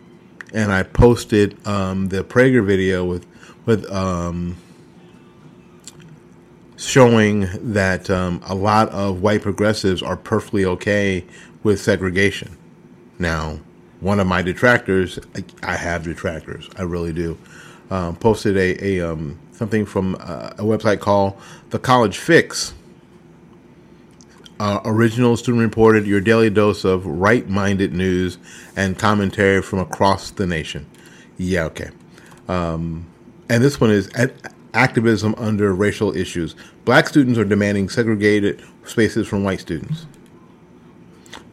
and 0.53 0.73
I 0.73 0.83
posted 0.83 1.67
um, 1.67 2.09
the 2.09 2.25
Prager 2.25 2.65
video 2.65 3.05
with 3.05 3.27
with 3.65 3.91
um, 3.91 4.57
showing 6.77 7.49
that 7.73 8.09
um, 8.11 8.41
a 8.47 8.55
lot 8.55 8.89
of 8.91 9.23
white 9.23 9.43
progressives 9.43 10.03
are 10.03 10.17
perfectly 10.17 10.65
okay 10.65 11.25
with 11.63 11.81
segregation. 11.81 12.57
Now, 13.19 13.59
one 14.01 14.21
of 14.21 14.27
my 14.27 14.43
detractors, 14.43 15.19
I, 15.35 15.45
I 15.63 15.77
have 15.77 16.05
detractors, 16.05 16.69
I 16.77 16.83
really 16.83 17.13
do. 17.13 17.39
Um, 17.91 18.17
posted 18.17 18.57
a, 18.57 18.85
a 18.85 19.13
um, 19.13 19.39
something 19.53 19.87
from 19.87 20.17
uh, 20.21 20.51
a 20.59 20.63
website 20.63 21.01
called 21.01 21.41
the 21.71 21.79
College 21.79 22.19
Fix 22.19 22.75
uh, 24.59 24.81
original 24.85 25.37
student 25.37 25.63
reported, 25.63 26.07
your 26.07 26.21
daily 26.21 26.51
dose 26.51 26.85
of 26.85 27.07
right 27.07 27.49
minded 27.49 27.93
news 27.93 28.39
and 28.75 28.99
commentary 28.99 29.63
from 29.63 29.79
across 29.79 30.31
the 30.31 30.47
nation. 30.47 30.87
Yeah, 31.37 31.65
okay. 31.65 31.91
Um, 32.49 33.07
and 33.49 33.63
this 33.63 33.81
one 33.81 33.91
is 33.91 34.11
activism 34.75 35.35
under 35.37 35.75
racial 35.75 36.17
issues. 36.17 36.55
Black 36.85 37.09
students 37.09 37.39
are 37.39 37.45
demanding 37.45 37.89
segregated 37.89 38.63
spaces 38.85 39.27
from 39.27 39.45
white 39.45 39.61
students. 39.61 40.07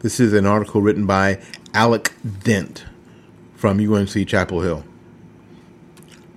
This 0.00 0.20
is 0.20 0.32
an 0.32 0.46
article 0.46 0.80
written 0.80 1.06
by 1.06 1.40
Alec 1.72 2.12
Dent 2.42 2.84
from 3.54 3.80
UNC 3.80 4.28
Chapel 4.28 4.60
Hill. 4.60 4.84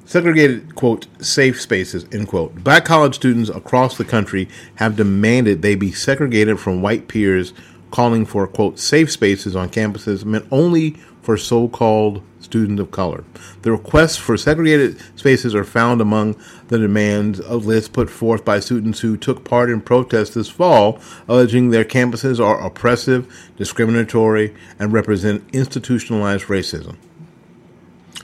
Segregated, 0.08 0.74
quote, 0.74 1.06
safe 1.20 1.60
spaces, 1.60 2.06
end 2.14 2.30
quote. 2.30 2.56
Black 2.64 2.86
college 2.86 3.16
students 3.16 3.50
across 3.50 3.98
the 3.98 4.06
country 4.06 4.48
have 4.76 4.96
demanded 4.96 5.62
they 5.62 5.76
be 5.76 5.92
segregated 5.92 6.62
from 6.62 6.82
white 6.82 7.10
peers 7.10 7.52
calling 7.92 8.26
for, 8.26 8.48
quote, 8.48 8.80
safe 8.80 9.12
spaces 9.12 9.54
on 9.54 9.68
campuses 9.68 10.24
meant 10.24 10.48
only 10.50 10.92
for 11.22 11.36
so 11.36 11.68
called 11.68 12.24
students 12.40 12.80
of 12.80 12.90
color. 12.90 13.26
The 13.64 13.74
requests 13.74 14.16
for 14.16 14.38
segregated 14.38 14.98
spaces 15.20 15.54
are 15.54 15.66
found 15.66 16.00
among 16.00 16.38
the 16.70 16.80
demands 16.80 17.42
of 17.42 17.66
lists 17.66 17.90
put 17.90 18.10
forth 18.10 18.46
by 18.46 18.62
students 18.62 19.02
who 19.02 19.18
took 19.18 19.44
part 19.44 19.70
in 19.70 19.82
protests 19.82 20.36
this 20.36 20.50
fall, 20.50 21.02
alleging 21.28 21.70
their 21.70 21.84
campuses 21.84 22.40
are 22.40 22.66
oppressive, 22.66 23.28
discriminatory, 23.58 24.56
and 24.80 24.94
represent 24.94 25.44
institutionalized 25.52 26.46
racism. 26.46 26.96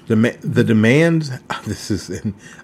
The, 0.08 0.16
the 0.42 0.64
demands, 0.64 1.32
this 1.66 1.90
is, 1.90 2.10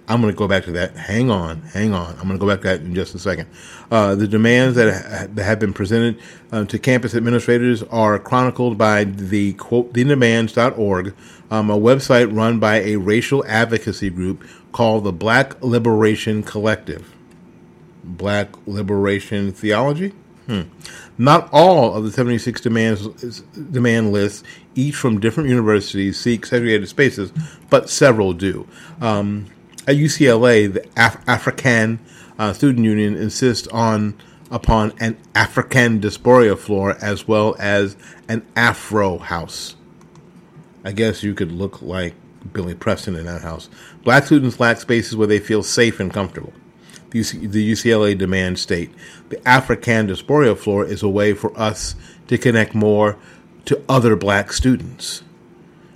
I'm 0.08 0.22
going 0.22 0.34
to 0.34 0.38
go 0.38 0.48
back 0.48 0.66
to 0.66 0.72
that. 0.74 0.96
Hang 0.96 1.32
on, 1.32 1.62
hang 1.62 1.94
on. 1.94 2.12
I'm 2.18 2.28
going 2.28 2.34
to 2.34 2.38
go 2.38 2.48
back 2.48 2.62
to 2.62 2.68
that 2.68 2.82
in 2.82 2.94
just 2.94 3.16
a 3.16 3.20
second. 3.20 3.48
Uh, 3.90 4.16
the 4.16 4.28
demands 4.28 4.76
that 4.76 5.30
have 5.38 5.60
been 5.60 5.74
presented 5.74 6.20
uh, 6.52 6.66
to 6.66 6.78
campus 6.78 7.16
administrators 7.16 7.82
are 7.84 8.20
chronicled 8.20 8.78
by 8.78 9.06
the 9.06 9.54
quote, 9.54 9.94
thedemands.org, 9.94 11.16
um, 11.50 11.70
a 11.70 11.78
website 11.78 12.36
run 12.36 12.60
by 12.60 12.82
a 12.82 12.98
racial 12.98 13.46
advocacy 13.48 14.10
group 14.10 14.46
called 14.72 15.04
the 15.06 15.14
Black 15.14 15.62
Liberation 15.64 16.44
Collective. 16.44 17.16
Black 18.04 18.50
Liberation 18.68 19.52
Theology? 19.52 20.14
Hmm. 20.50 20.62
Not 21.20 21.48
all 21.52 21.94
of 21.94 22.04
the 22.04 22.12
76 22.12 22.60
demands, 22.60 23.42
demand 23.72 24.12
lists, 24.12 24.44
each 24.74 24.96
from 24.96 25.20
different 25.20 25.48
universities, 25.48 26.20
seek 26.20 26.44
segregated 26.44 26.90
spaces, 26.90 27.32
but 27.70 27.88
several 27.88 28.34
do. 28.34 28.68
Um, 29.00 29.46
at 29.88 29.98
UCLA, 29.98 30.74
the 30.74 30.84
Af- 30.98 31.22
African 31.28 32.00
uh, 32.40 32.54
Student 32.54 32.84
Union 32.84 33.16
insists 33.16 33.68
on 33.68 34.16
upon 34.50 34.92
an 35.00 35.18
African 35.36 36.00
diaspora 36.00 36.56
floor 36.56 36.98
as 37.00 37.28
well 37.28 37.56
as 37.60 37.96
an 38.28 38.44
Afro 38.56 39.20
house. 39.20 39.76
I 40.84 40.94
guess 40.94 41.22
you 41.22 41.36
could 41.36 41.52
look 41.52 41.84
like 41.84 42.16
Billy 42.54 42.74
Preston 42.74 43.16
in 43.16 43.28
that 43.28 43.44
house. 43.44 43.70
Black 44.04 44.26
students 44.26 44.60
lack 44.60 44.82
spaces 44.82 45.16
where 45.16 45.28
they 45.28 45.38
feel 45.38 45.62
safe 45.62 46.00
and 46.00 46.12
comfortable 46.12 46.54
the 47.12 47.22
UCLA 47.72 48.18
demand 48.18 48.60
state. 48.60 48.92
The 49.30 49.48
African 49.48 50.08
diaspora 50.08 50.56
floor 50.56 50.86
is 50.86 51.04
a 51.04 51.10
way 51.10 51.34
for 51.34 51.58
us 51.60 51.96
to 52.28 52.38
connect 52.38 52.76
more 52.76 53.18
to 53.66 53.82
other 53.90 54.16
black 54.16 54.54
students. 54.54 55.24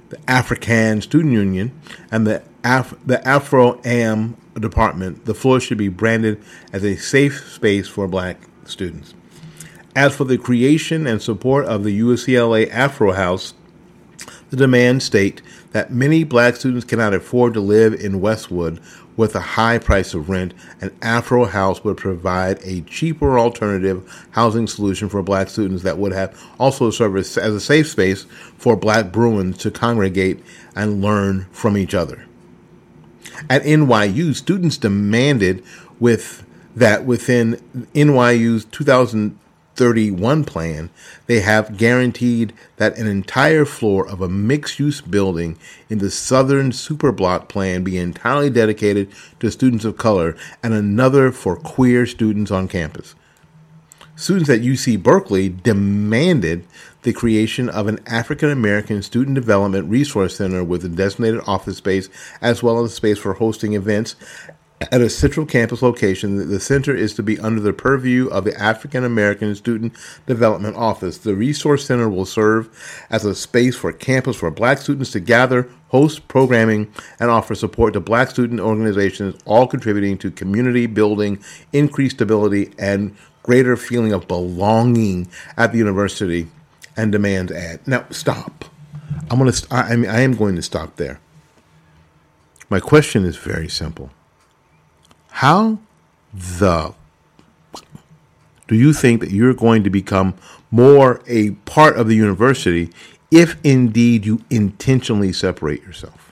The 0.09 0.19
African 0.29 1.01
Student 1.01 1.33
Union 1.33 1.71
and 2.11 2.27
the 2.27 2.43
Af- 2.63 2.95
the 3.05 3.25
Afro 3.27 3.81
AM 3.83 4.37
department, 4.53 5.25
the 5.25 5.33
floor 5.33 5.59
should 5.59 5.77
be 5.77 5.89
branded 5.89 6.41
as 6.71 6.83
a 6.83 6.95
safe 6.95 7.51
space 7.51 7.87
for 7.87 8.07
black 8.07 8.37
students. 8.65 9.13
As 9.95 10.15
for 10.15 10.23
the 10.23 10.37
creation 10.37 11.05
and 11.05 11.21
support 11.21 11.65
of 11.65 11.83
the 11.83 11.99
UCLA 11.99 12.69
Afro 12.71 13.11
House, 13.11 13.53
the 14.49 14.57
demand 14.57 15.03
state 15.03 15.41
that 15.71 15.91
many 15.91 16.23
black 16.23 16.55
students 16.55 16.85
cannot 16.85 17.13
afford 17.13 17.53
to 17.55 17.59
live 17.59 17.93
in 17.93 18.21
Westwood 18.21 18.79
with 19.15 19.35
a 19.35 19.39
high 19.39 19.77
price 19.77 20.13
of 20.13 20.29
rent, 20.29 20.53
an 20.81 20.91
Afro 21.01 21.45
House 21.45 21.83
would 21.83 21.97
provide 21.97 22.59
a 22.63 22.81
cheaper 22.81 23.37
alternative 23.37 24.27
housing 24.31 24.67
solution 24.67 25.09
for 25.09 25.21
black 25.21 25.49
students 25.49 25.83
that 25.83 25.97
would 25.97 26.13
have 26.13 26.39
also 26.59 26.89
served 26.89 27.17
as 27.17 27.37
a 27.37 27.59
safe 27.59 27.87
space 27.89 28.23
for 28.57 28.75
black 28.75 29.11
Bruins 29.11 29.57
to 29.59 29.71
congregate 29.71 30.43
and 30.75 31.01
learn 31.01 31.45
from 31.51 31.77
each 31.77 31.93
other. 31.93 32.25
At 33.49 33.63
NYU, 33.63 34.35
students 34.35 34.77
demanded 34.77 35.63
with 35.99 36.45
that 36.75 37.05
within 37.05 37.55
NYU's 37.93 38.65
2000 38.65 39.37
31 39.75 40.43
plan, 40.43 40.89
they 41.25 41.39
have 41.39 41.77
guaranteed 41.77 42.53
that 42.77 42.97
an 42.97 43.07
entire 43.07 43.65
floor 43.65 44.07
of 44.07 44.21
a 44.21 44.29
mixed 44.29 44.79
use 44.79 45.01
building 45.01 45.57
in 45.89 45.97
the 45.97 46.11
Southern 46.11 46.71
Superblock 46.71 47.47
plan 47.49 47.83
be 47.83 47.97
entirely 47.97 48.49
dedicated 48.49 49.11
to 49.39 49.51
students 49.51 49.85
of 49.85 49.97
color 49.97 50.35
and 50.61 50.73
another 50.73 51.31
for 51.31 51.55
queer 51.55 52.05
students 52.05 52.51
on 52.51 52.67
campus. 52.67 53.15
Students 54.15 54.49
at 54.51 54.61
UC 54.61 55.01
Berkeley 55.01 55.49
demanded 55.49 56.67
the 57.01 57.13
creation 57.13 57.67
of 57.67 57.87
an 57.87 57.99
African 58.05 58.49
American 58.49 59.01
Student 59.01 59.33
Development 59.33 59.89
Resource 59.89 60.37
Center 60.37 60.63
with 60.63 60.85
a 60.85 60.89
designated 60.89 61.41
office 61.47 61.77
space 61.77 62.09
as 62.39 62.61
well 62.61 62.83
as 62.83 62.93
space 62.93 63.17
for 63.17 63.33
hosting 63.33 63.73
events 63.73 64.15
at 64.91 65.01
a 65.01 65.09
central 65.09 65.45
campus 65.45 65.81
location, 65.81 66.49
the 66.49 66.59
center 66.59 66.95
is 66.95 67.13
to 67.15 67.23
be 67.23 67.39
under 67.39 67.61
the 67.61 67.73
purview 67.73 68.27
of 68.27 68.43
the 68.43 68.59
African 68.59 69.03
American 69.03 69.53
Student 69.55 69.93
Development 70.25 70.75
Office. 70.75 71.17
The 71.19 71.35
Resource 71.35 71.85
Center 71.85 72.09
will 72.09 72.25
serve 72.25 72.69
as 73.09 73.25
a 73.25 73.35
space 73.35 73.75
for 73.75 73.93
campus 73.93 74.37
for 74.37 74.49
black 74.51 74.79
students 74.79 75.11
to 75.11 75.19
gather, 75.19 75.69
host 75.89 76.27
programming, 76.27 76.91
and 77.19 77.29
offer 77.29 77.55
support 77.55 77.93
to 77.93 77.99
black 77.99 78.29
student 78.29 78.59
organizations, 78.59 79.39
all 79.45 79.67
contributing 79.67 80.17
to 80.19 80.31
community 80.31 80.85
building, 80.85 81.43
increased 81.71 82.15
stability, 82.15 82.71
and 82.79 83.15
greater 83.43 83.75
feeling 83.75 84.13
of 84.13 84.27
belonging 84.27 85.27
at 85.57 85.71
the 85.71 85.77
university 85.77 86.47
and 86.97 87.11
demands 87.11 87.51
ad. 87.51 87.85
Now, 87.87 88.05
stop. 88.09 88.65
I'm 89.29 89.39
going 89.39 89.51
to, 89.51 89.67
I, 89.71 89.95
mean, 89.95 90.09
I 90.09 90.21
am 90.21 90.35
going 90.35 90.55
to 90.55 90.61
stop 90.61 90.95
there. 90.95 91.19
My 92.69 92.79
question 92.79 93.25
is 93.25 93.35
very 93.37 93.69
simple. 93.69 94.09
How 95.37 95.79
the 96.31 96.93
do 98.67 98.75
you 98.75 98.93
think 98.93 99.19
that 99.19 99.31
you're 99.31 99.55
going 99.55 99.83
to 99.83 99.89
become 99.89 100.35
more 100.69 101.21
a 101.27 101.51
part 101.65 101.97
of 101.97 102.07
the 102.07 102.15
university 102.15 102.91
if 103.31 103.57
indeed 103.63 104.27
you 104.27 104.41
intentionally 104.51 105.33
separate 105.33 105.81
yourself? 105.81 106.31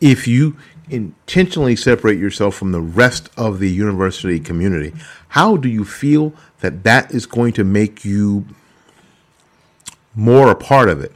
If 0.00 0.26
you 0.26 0.56
intentionally 0.90 1.76
separate 1.76 2.18
yourself 2.18 2.56
from 2.56 2.72
the 2.72 2.80
rest 2.80 3.30
of 3.36 3.60
the 3.60 3.70
university 3.70 4.40
community, 4.40 4.92
how 5.28 5.56
do 5.56 5.68
you 5.68 5.84
feel 5.84 6.34
that 6.58 6.82
that 6.82 7.12
is 7.12 7.24
going 7.24 7.52
to 7.52 7.64
make 7.64 8.04
you 8.04 8.46
more 10.14 10.50
a 10.50 10.56
part 10.56 10.88
of 10.88 11.00
it? 11.00 11.12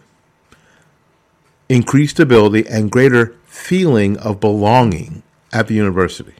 Increased 1.69 2.21
ability 2.21 2.67
and 2.69 2.93
greater 2.93 3.37
feeling 3.45 4.17
of 4.19 4.39
belonging 4.39 5.25
at 5.53 5.67
the 5.69 5.75
university 5.75 6.35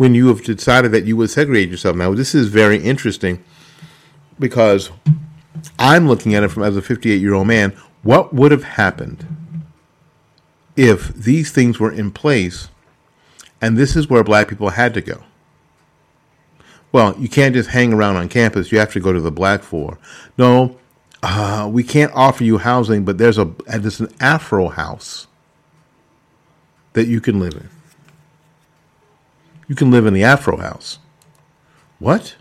when 0.00 0.14
you 0.14 0.28
have 0.28 0.42
decided 0.42 0.92
that 0.92 1.04
you 1.04 1.14
would 1.14 1.28
segregate 1.28 1.68
yourself. 1.68 1.94
Now, 1.94 2.14
this 2.14 2.34
is 2.34 2.48
very 2.48 2.78
interesting 2.78 3.44
because 4.38 4.90
I'm 5.78 6.08
looking 6.08 6.34
at 6.34 6.42
it 6.42 6.48
from 6.48 6.62
as 6.62 6.74
a 6.74 6.82
58 6.82 7.20
year 7.20 7.34
old 7.34 7.46
man. 7.46 7.76
What 8.02 8.32
would 8.32 8.50
have 8.50 8.64
happened 8.64 9.26
if 10.74 11.08
these 11.08 11.52
things 11.52 11.78
were 11.78 11.92
in 11.92 12.10
place 12.12 12.68
and 13.60 13.76
this 13.76 13.94
is 13.94 14.08
where 14.08 14.24
black 14.24 14.48
people 14.48 14.70
had 14.70 14.94
to 14.94 15.02
go? 15.02 15.22
Well, 16.92 17.14
you 17.18 17.28
can't 17.28 17.54
just 17.54 17.68
hang 17.68 17.92
around 17.92 18.16
on 18.16 18.30
campus. 18.30 18.72
You 18.72 18.78
have 18.78 18.92
to 18.94 19.00
go 19.00 19.12
to 19.12 19.20
the 19.20 19.30
black 19.30 19.62
floor. 19.62 19.98
No, 20.38 20.78
uh, 21.22 21.68
we 21.70 21.84
can't 21.84 22.12
offer 22.14 22.42
you 22.42 22.56
housing, 22.56 23.04
but 23.04 23.18
there's 23.18 23.36
a 23.36 23.52
there's 23.66 24.00
an 24.00 24.12
Afro 24.18 24.68
house 24.68 25.26
that 26.92 27.06
you 27.06 27.20
can 27.20 27.40
live 27.40 27.54
in. 27.54 27.68
You 29.68 29.74
can 29.74 29.90
live 29.90 30.06
in 30.06 30.14
the 30.14 30.24
Afro 30.24 30.56
House. 30.56 30.98
What? 31.98 32.34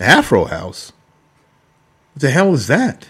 Afro 0.00 0.46
House? 0.46 0.92
What 2.14 2.22
the 2.22 2.30
hell 2.30 2.52
is 2.52 2.66
that? 2.66 3.08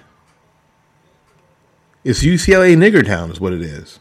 It's 2.04 2.22
UCLA 2.22 2.76
Niggertown, 2.76 3.30
is 3.30 3.40
what 3.40 3.52
it 3.52 3.62
is. 3.62 4.00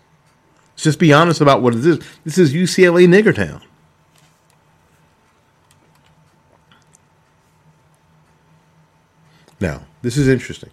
Let's 0.73 0.83
just 0.83 0.99
be 0.99 1.13
honest 1.13 1.41
about 1.41 1.61
what 1.61 1.75
it 1.75 1.85
is. 1.85 1.99
This 2.23 2.37
is 2.37 2.53
UCLA 2.53 3.07
Niggertown. 3.07 3.61
Now, 9.59 9.81
this 10.01 10.17
is 10.17 10.27
interesting. 10.27 10.69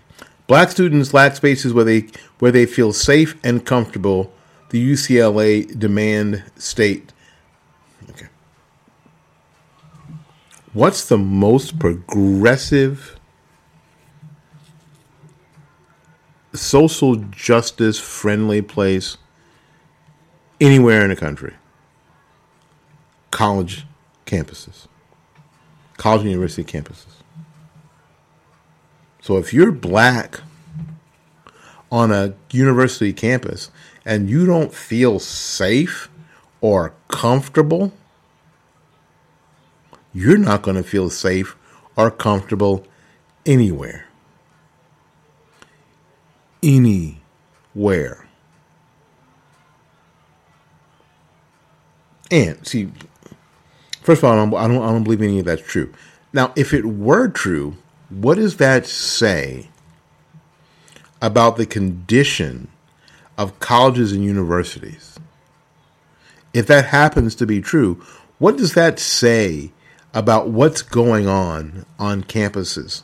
Black 0.46 0.70
students 0.70 1.12
lack 1.12 1.34
spaces 1.34 1.72
where 1.72 1.84
they 1.84 2.08
where 2.38 2.52
they 2.52 2.66
feel 2.66 2.92
safe 2.92 3.36
and 3.42 3.64
comfortable 3.66 4.32
the 4.70 4.92
UCLA 4.92 5.78
demand 5.78 6.42
state. 6.56 7.12
Okay. 8.10 8.26
What's 10.72 11.08
the 11.08 11.18
most 11.18 11.78
progressive 11.78 13.16
social 16.52 17.16
justice 17.16 17.98
friendly 17.98 18.62
place 18.62 19.16
anywhere 20.60 21.02
in 21.02 21.10
the 21.10 21.16
country? 21.16 21.54
College 23.30 23.86
campuses, 24.24 24.86
college 25.96 26.22
and 26.22 26.30
university 26.30 26.64
campuses. 26.64 27.22
So 29.20 29.36
if 29.38 29.52
you're 29.52 29.72
black 29.72 30.40
on 31.90 32.12
a 32.12 32.34
university 32.50 33.12
campus 33.12 33.70
and 34.04 34.30
you 34.30 34.46
don't 34.46 34.72
feel 34.72 35.18
safe 35.18 36.08
or 36.60 36.94
comfortable, 37.08 37.92
you're 40.12 40.38
not 40.38 40.62
going 40.62 40.76
to 40.76 40.82
feel 40.82 41.10
safe 41.10 41.56
or 41.96 42.10
comfortable 42.10 42.86
anywhere. 43.44 44.06
Anywhere. 46.62 48.26
And 52.30 52.66
see, 52.66 52.90
first 54.02 54.22
of 54.22 54.24
all, 54.24 54.32
I 54.32 54.66
don't, 54.68 54.82
I 54.82 54.92
don't, 54.92 55.04
believe 55.04 55.22
any 55.22 55.38
of 55.38 55.44
that's 55.44 55.62
true. 55.62 55.92
Now, 56.32 56.52
if 56.56 56.74
it 56.74 56.84
were 56.84 57.28
true, 57.28 57.76
what 58.08 58.36
does 58.36 58.56
that 58.56 58.86
say 58.86 59.68
about 61.20 61.56
the 61.56 61.66
condition 61.66 62.68
of 63.38 63.58
colleges 63.60 64.12
and 64.12 64.24
universities? 64.24 65.18
If 66.52 66.66
that 66.68 66.86
happens 66.86 67.34
to 67.36 67.46
be 67.46 67.60
true, 67.60 68.02
what 68.38 68.56
does 68.56 68.74
that 68.74 68.98
say 68.98 69.72
about 70.14 70.48
what's 70.48 70.82
going 70.82 71.28
on 71.28 71.84
on 71.98 72.24
campuses? 72.24 73.02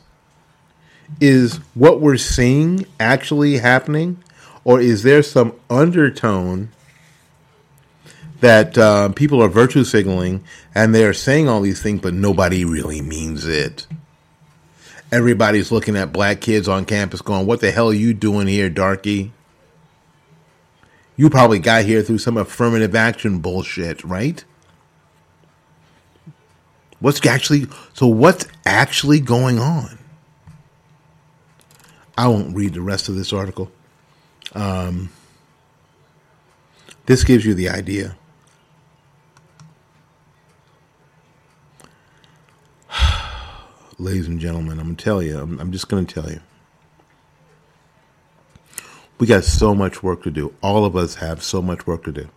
Is 1.21 1.57
what 1.75 2.01
we're 2.01 2.17
seeing 2.17 2.87
actually 2.99 3.59
happening? 3.59 4.23
Or 4.65 4.81
is 4.81 5.03
there 5.03 5.23
some 5.23 5.55
undertone 5.69 6.71
that 8.41 8.79
uh, 8.79 9.11
people 9.11 9.43
are 9.43 9.49
virtue 9.49 9.85
signaling 9.85 10.43
and 10.75 10.95
they're 10.95 11.13
saying 11.13 11.49
all 11.49 11.61
these 11.61 11.83
things, 11.83 12.01
but 12.01 12.15
nobody 12.15 12.65
really 12.65 13.03
means 13.03 13.47
it? 13.47 13.87
Everybody's 15.13 15.71
looking 15.71 15.97
at 15.97 16.13
black 16.13 16.41
kids 16.41 16.67
on 16.67 16.87
campus 16.87 17.21
going, 17.21 17.47
What 17.47 17.61
the 17.61 17.71
hell 17.71 17.91
are 17.91 17.95
you 17.95 18.15
doing 18.15 18.49
here, 18.49 18.71
darky? 18.71 19.33
You 21.17 21.29
probably 21.29 21.59
got 21.59 21.85
here 21.85 22.03
through 22.03 22.19
some 22.19 22.39
affirmative 22.39 22.95
action 22.95 23.39
bullshit, 23.41 24.03
right? 24.03 24.43
What's 26.99 27.25
actually 27.27 27.67
so 27.93 28.07
what's 28.07 28.47
actually 28.65 29.21
going 29.21 29.59
on? 29.59 29.99
I 32.17 32.29
won't 32.29 32.57
read 32.57 32.75
the 32.75 32.81
rest 32.81 33.09
of 33.09 33.15
this 33.15 33.33
article. 33.33 33.71
Um, 34.55 35.11
this 37.07 37.25
gives 37.25 37.45
you 37.45 37.55
the 37.55 37.69
idea. 37.69 38.17
Ladies 43.99 44.27
and 44.27 44.41
gentlemen, 44.41 44.79
I'm 44.79 44.87
going 44.87 44.97
to 44.97 45.05
tell 45.05 45.23
you, 45.23 45.39
I'm, 45.39 45.61
I'm 45.61 45.71
just 45.71 45.89
going 45.89 46.07
to 46.07 46.15
tell 46.15 46.31
you. 46.31 46.41
We 49.19 49.27
got 49.27 49.45
so 49.45 49.75
much 49.75 50.03
work 50.03 50.23
to 50.23 50.31
do. 50.31 50.55
All 50.63 50.87
of 50.87 50.97
us 50.97 51.17
have 51.17 51.43
so 51.43 51.61
much 51.61 51.87
work 51.87 52.05
to 52.05 52.13
do. 52.13 52.29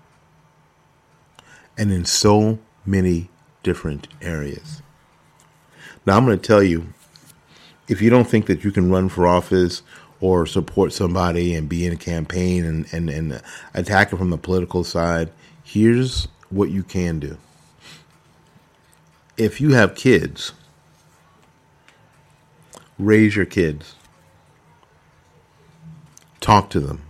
And 1.78 1.92
in 1.92 2.04
so 2.04 2.60
many 2.86 3.30
different 3.64 4.10
areas. 4.22 4.82
Now, 6.06 6.18
I'm 6.18 6.26
going 6.26 6.38
to 6.38 6.46
tell 6.46 6.62
you 6.62 6.94
if 7.88 8.02
you 8.02 8.10
don't 8.10 8.28
think 8.28 8.48
that 8.48 8.64
you 8.64 8.72
can 8.72 8.92
run 8.92 9.08
for 9.08 9.26
office 9.26 9.82
or 10.20 10.46
support 10.46 10.92
somebody 10.92 11.56
and 11.56 11.70
be 11.70 11.86
in 11.86 11.94
a 11.94 11.98
campaign 11.98 12.66
and, 12.66 12.86
and, 12.92 13.10
and 13.10 13.42
attack 13.74 14.12
it 14.12 14.18
from 14.18 14.30
the 14.30 14.38
political 14.38 14.84
side, 14.84 15.32
here's 15.64 16.28
what 16.50 16.70
you 16.70 16.84
can 16.84 17.20
do. 17.20 17.38
If 19.38 19.60
you 19.60 19.74
have 19.74 19.96
kids, 19.96 20.52
raise 22.98 23.36
your 23.36 23.46
kids, 23.46 23.96
talk 26.40 26.70
to 26.72 26.80
them. 26.80 27.02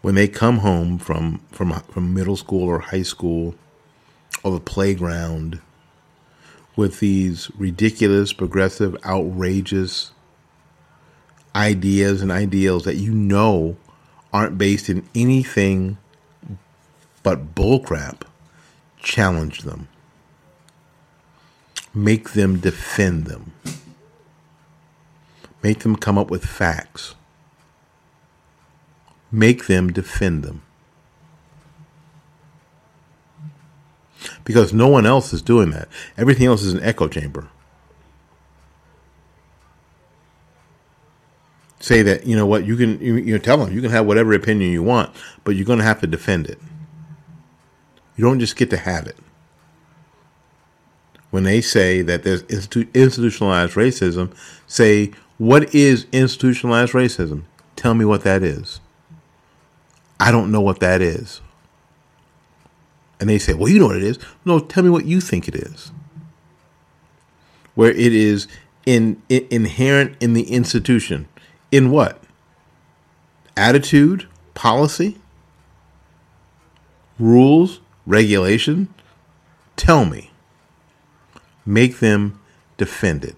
When 0.00 0.14
they 0.16 0.26
come 0.26 0.58
home 0.58 0.98
from, 0.98 1.40
from, 1.52 1.72
from 1.72 2.12
middle 2.12 2.36
school 2.36 2.68
or 2.68 2.80
high 2.80 3.02
school 3.02 3.54
or 4.42 4.52
the 4.52 4.60
playground, 4.60 5.60
with 6.76 7.00
these 7.00 7.50
ridiculous, 7.56 8.32
progressive, 8.32 8.96
outrageous 9.04 10.12
ideas 11.54 12.22
and 12.22 12.32
ideals 12.32 12.84
that 12.84 12.96
you 12.96 13.12
know 13.12 13.76
aren't 14.32 14.56
based 14.56 14.88
in 14.88 15.06
anything 15.14 15.98
but 17.22 17.54
bullcrap, 17.54 18.22
challenge 18.98 19.60
them. 19.60 19.88
Make 21.94 22.30
them 22.30 22.58
defend 22.58 23.26
them. 23.26 23.52
Make 25.62 25.80
them 25.80 25.96
come 25.96 26.18
up 26.18 26.30
with 26.30 26.44
facts. 26.44 27.14
Make 29.30 29.66
them 29.66 29.92
defend 29.92 30.42
them. 30.42 30.62
because 34.44 34.72
no 34.72 34.88
one 34.88 35.06
else 35.06 35.32
is 35.32 35.42
doing 35.42 35.70
that. 35.70 35.88
Everything 36.16 36.46
else 36.46 36.62
is 36.62 36.72
an 36.74 36.82
echo 36.82 37.08
chamber. 37.08 37.48
Say 41.80 42.02
that 42.02 42.26
you 42.26 42.36
know 42.36 42.46
what 42.46 42.64
you 42.64 42.76
can 42.76 43.00
you, 43.00 43.16
you 43.16 43.38
tell 43.38 43.58
them 43.58 43.74
you 43.74 43.80
can 43.80 43.90
have 43.90 44.06
whatever 44.06 44.32
opinion 44.32 44.70
you 44.70 44.82
want, 44.82 45.14
but 45.42 45.56
you're 45.56 45.64
going 45.64 45.80
to 45.80 45.84
have 45.84 46.00
to 46.00 46.06
defend 46.06 46.46
it. 46.46 46.58
You 48.16 48.24
don't 48.24 48.38
just 48.38 48.56
get 48.56 48.70
to 48.70 48.76
have 48.76 49.06
it. 49.06 49.16
When 51.32 51.42
they 51.42 51.60
say 51.60 52.02
that 52.02 52.22
there's 52.22 52.44
institu- 52.44 52.94
institutionalized 52.94 53.74
racism, 53.74 54.32
say 54.68 55.10
what 55.38 55.74
is 55.74 56.06
institutionalized 56.12 56.92
racism? 56.92 57.42
Tell 57.74 57.94
me 57.94 58.04
what 58.04 58.22
that 58.22 58.44
is. 58.44 58.80
I 60.20 60.30
don't 60.30 60.52
know 60.52 60.60
what 60.60 60.78
that 60.78 61.02
is 61.02 61.40
and 63.22 63.30
they 63.30 63.38
say, 63.38 63.54
well, 63.54 63.68
you 63.68 63.78
know 63.78 63.86
what 63.86 63.96
it 63.98 64.02
is. 64.02 64.18
No, 64.44 64.58
tell 64.58 64.82
me 64.82 64.90
what 64.90 65.04
you 65.04 65.20
think 65.20 65.46
it 65.46 65.54
is. 65.54 65.92
Where 67.76 67.92
it 67.92 68.12
is 68.12 68.48
in, 68.84 69.22
in 69.28 69.46
inherent 69.48 70.16
in 70.20 70.34
the 70.34 70.42
institution. 70.50 71.28
In 71.70 71.92
what? 71.92 72.20
Attitude, 73.56 74.26
policy, 74.54 75.18
rules, 77.20 77.78
regulation. 78.06 78.92
Tell 79.76 80.04
me. 80.04 80.31
Make 81.64 82.00
them 82.00 82.40
defend 82.76 83.24
it. 83.24 83.36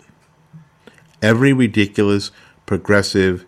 Every 1.21 1.53
ridiculous, 1.53 2.31
progressive, 2.67 3.45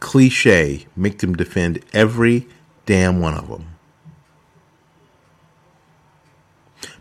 cliche, 0.00 0.86
make 0.96 1.18
them 1.18 1.34
defend 1.34 1.84
every 1.92 2.46
damn 2.86 3.20
one 3.20 3.34
of 3.34 3.48
them. 3.48 3.66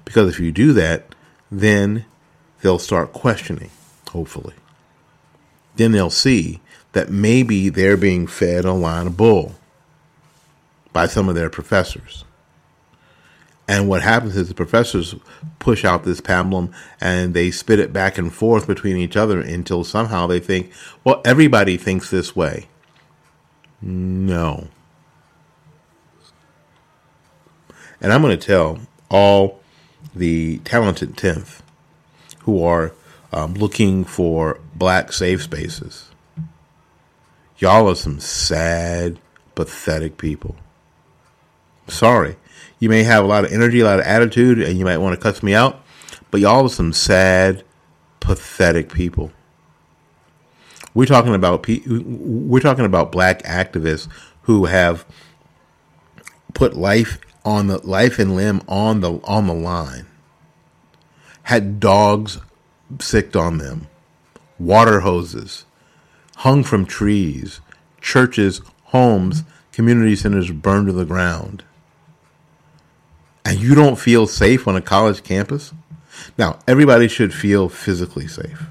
Because 0.06 0.30
if 0.30 0.40
you 0.40 0.52
do 0.52 0.74
that, 0.74 1.16
then 1.52 2.06
they'll 2.62 2.80
start 2.80 3.14
questioning, 3.14 3.70
hopefully. 4.12 4.54
Then 5.76 5.92
they'll 5.92 6.10
see 6.10 6.62
that 6.94 7.10
maybe 7.10 7.70
they're 7.70 7.98
being 7.98 8.26
fed 8.26 8.66
a 8.66 8.74
line 8.74 9.08
of 9.08 9.18
bull 9.18 9.56
by 10.94 11.06
some 11.06 11.30
of 11.30 11.36
their 11.36 11.50
professors. 11.50 12.26
And 13.68 13.90
what 13.90 14.02
happens 14.02 14.38
is 14.38 14.48
the 14.48 14.54
professors 14.54 15.16
push 15.60 15.84
out 15.84 16.06
this 16.06 16.22
pablum 16.22 16.74
and 17.02 17.34
they 17.34 17.52
spit 17.52 17.80
it 17.80 17.92
back 17.92 18.18
and 18.18 18.34
forth 18.34 18.66
between 18.66 18.96
each 18.96 19.18
other 19.18 19.42
until 19.42 19.84
somehow 19.84 20.26
they 20.26 20.40
think, 20.40 20.72
well, 21.04 21.22
everybody 21.26 21.76
thinks 21.76 22.10
this 22.10 22.36
way. 22.36 22.68
No. 23.82 24.70
And 28.00 28.14
I'm 28.14 28.22
going 28.22 28.38
to 28.38 28.46
tell 28.46 28.80
all 29.10 29.60
the 30.16 30.60
talented 30.60 31.16
10th 31.18 31.62
who 32.42 32.64
are 32.64 32.94
um, 33.34 33.54
looking 33.56 34.06
for 34.06 34.60
black 34.76 35.12
safe 35.12 35.44
spaces. 35.44 36.10
Y'all 37.58 37.90
are 37.90 37.96
some 37.96 38.20
sad, 38.20 39.20
pathetic 39.56 40.18
people. 40.18 40.56
Sorry. 41.88 42.38
You 42.80 42.90
may 42.90 43.04
have 43.04 43.24
a 43.24 43.28
lot 43.28 43.46
of 43.46 43.52
energy, 43.52 43.80
a 43.80 43.86
lot 43.86 44.00
of 44.00 44.06
attitude, 44.06 44.62
and 44.62 44.78
you 44.78 44.86
might 44.86 44.98
want 44.98 45.16
to 45.16 45.22
cuss 45.22 45.42
me 45.42 45.54
out, 45.54 45.82
but 46.32 46.42
y'all 46.42 46.66
are 46.66 46.70
some 46.70 46.94
sad, 46.94 47.64
pathetic 48.20 48.92
people. 48.92 49.32
We're 50.94 51.06
talking 51.06 51.36
about 51.36 51.68
we're 51.68 52.60
talking 52.60 52.86
about 52.86 53.12
black 53.12 53.44
activists 53.44 54.08
who 54.44 54.66
have 54.66 55.06
put 56.54 56.76
life 56.76 57.20
on 57.46 57.68
the 57.68 57.78
life 57.88 58.18
and 58.20 58.36
limb 58.36 58.62
on 58.68 59.02
the 59.02 59.14
on 59.24 59.48
the 59.48 59.54
line. 59.54 60.08
Had 61.44 61.80
dogs 61.80 62.40
sicked 63.00 63.36
on 63.36 63.58
them, 63.58 63.88
water 64.58 65.02
hoses, 65.02 65.66
hung 66.38 66.64
from 66.64 66.86
trees, 66.86 67.62
churches, 68.02 68.62
homes, 68.86 69.44
community 69.72 70.16
centers 70.16 70.52
burned 70.52 70.88
to 70.88 70.94
the 70.94 71.06
ground. 71.06 71.64
And 73.48 73.62
you 73.62 73.76
don't 73.76 73.96
feel 73.96 74.28
safe 74.28 74.68
on 74.68 74.76
a 74.76 74.82
college 74.82 75.24
campus? 75.24 75.74
Now, 76.38 76.60
everybody 76.68 77.08
should 77.08 77.34
feel 77.34 77.70
physically 77.70 78.28
safe. 78.28 78.62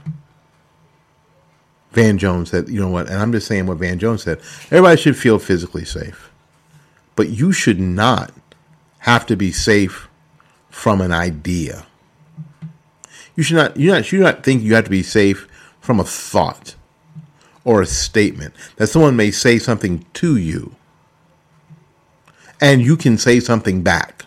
Van 1.92 2.18
Jones 2.18 2.50
said, 2.50 2.68
you 2.68 2.78
know 2.78 2.90
what, 2.90 3.08
and 3.08 3.18
I'm 3.18 3.32
just 3.32 3.46
saying 3.46 3.64
what 3.64 3.78
Van 3.78 3.98
Jones 3.98 4.24
said. 4.24 4.38
Everybody 4.64 5.00
should 5.00 5.16
feel 5.16 5.38
physically 5.38 5.86
safe. 5.86 6.30
But 7.14 7.30
you 7.30 7.52
should 7.52 7.80
not 7.80 8.34
have 8.98 9.24
to 9.26 9.36
be 9.36 9.50
safe 9.50 10.08
from 10.68 11.00
an 11.00 11.10
idea. 11.10 11.86
You 13.34 13.42
should 13.42 13.56
not 13.56 13.78
you 13.78 13.92
not 13.92 14.04
should 14.04 14.20
not 14.20 14.44
think 14.44 14.62
you 14.62 14.74
have 14.74 14.84
to 14.84 14.90
be 14.90 15.02
safe 15.02 15.48
from 15.80 16.00
a 16.00 16.04
thought 16.04 16.74
or 17.64 17.80
a 17.80 17.86
statement 17.86 18.52
that 18.76 18.88
someone 18.88 19.16
may 19.16 19.30
say 19.30 19.58
something 19.58 20.04
to 20.14 20.36
you 20.36 20.76
and 22.60 22.82
you 22.82 22.98
can 22.98 23.16
say 23.16 23.40
something 23.40 23.82
back. 23.82 24.25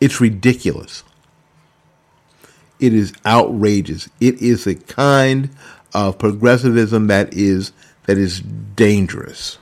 It's 0.00 0.20
ridiculous. 0.20 1.04
It 2.78 2.94
is 2.94 3.12
outrageous. 3.26 4.08
It 4.20 4.40
is 4.40 4.66
a 4.66 4.74
kind 4.74 5.50
of 5.94 6.18
progressivism 6.18 7.08
that 7.08 7.34
is 7.34 7.72
that 8.06 8.16
is 8.18 8.40
dangerous. 8.40 9.58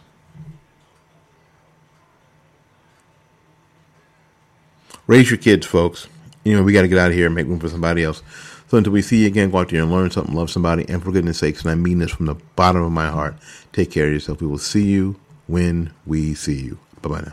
Raise 5.07 5.31
your 5.31 5.39
kids, 5.39 5.67
folks. 5.67 6.07
You 6.45 6.55
know, 6.57 6.63
we 6.63 6.73
got 6.73 6.83
to 6.83 6.89
get 6.89 6.99
out 6.99 7.11
of 7.11 7.17
here 7.17 7.27
and 7.27 7.35
make 7.35 7.47
room 7.47 7.59
for 7.59 7.69
somebody 7.69 8.05
else. 8.05 8.23
So 8.69 8.77
until 8.77 8.93
we 8.93 9.03
see 9.03 9.23
you 9.23 9.27
again, 9.27 9.51
go 9.51 9.59
out 9.59 9.71
there 9.71 9.83
and 9.83 9.91
learn 9.91 10.11
something, 10.11 10.35
love 10.35 10.51
somebody, 10.51 10.87
and 10.89 11.03
for 11.03 11.11
goodness 11.11 11.39
sakes, 11.39 11.63
and 11.63 11.71
I 11.71 11.75
mean 11.75 11.99
this 11.99 12.11
from 12.11 12.27
the 12.27 12.35
bottom 12.57 12.83
of 12.83 12.93
my 12.93 13.09
heart, 13.09 13.35
take 13.73 13.91
care 13.91 14.07
of 14.07 14.13
yourself. 14.13 14.43
We 14.43 14.47
will 14.47 14.59
see 14.59 14.85
you 14.85 15.19
when 15.47 15.93
we 16.07 16.35
see 16.35 16.61
you. 16.61 16.79
Bye 17.01 17.09
bye 17.09 17.21
now. 17.23 17.33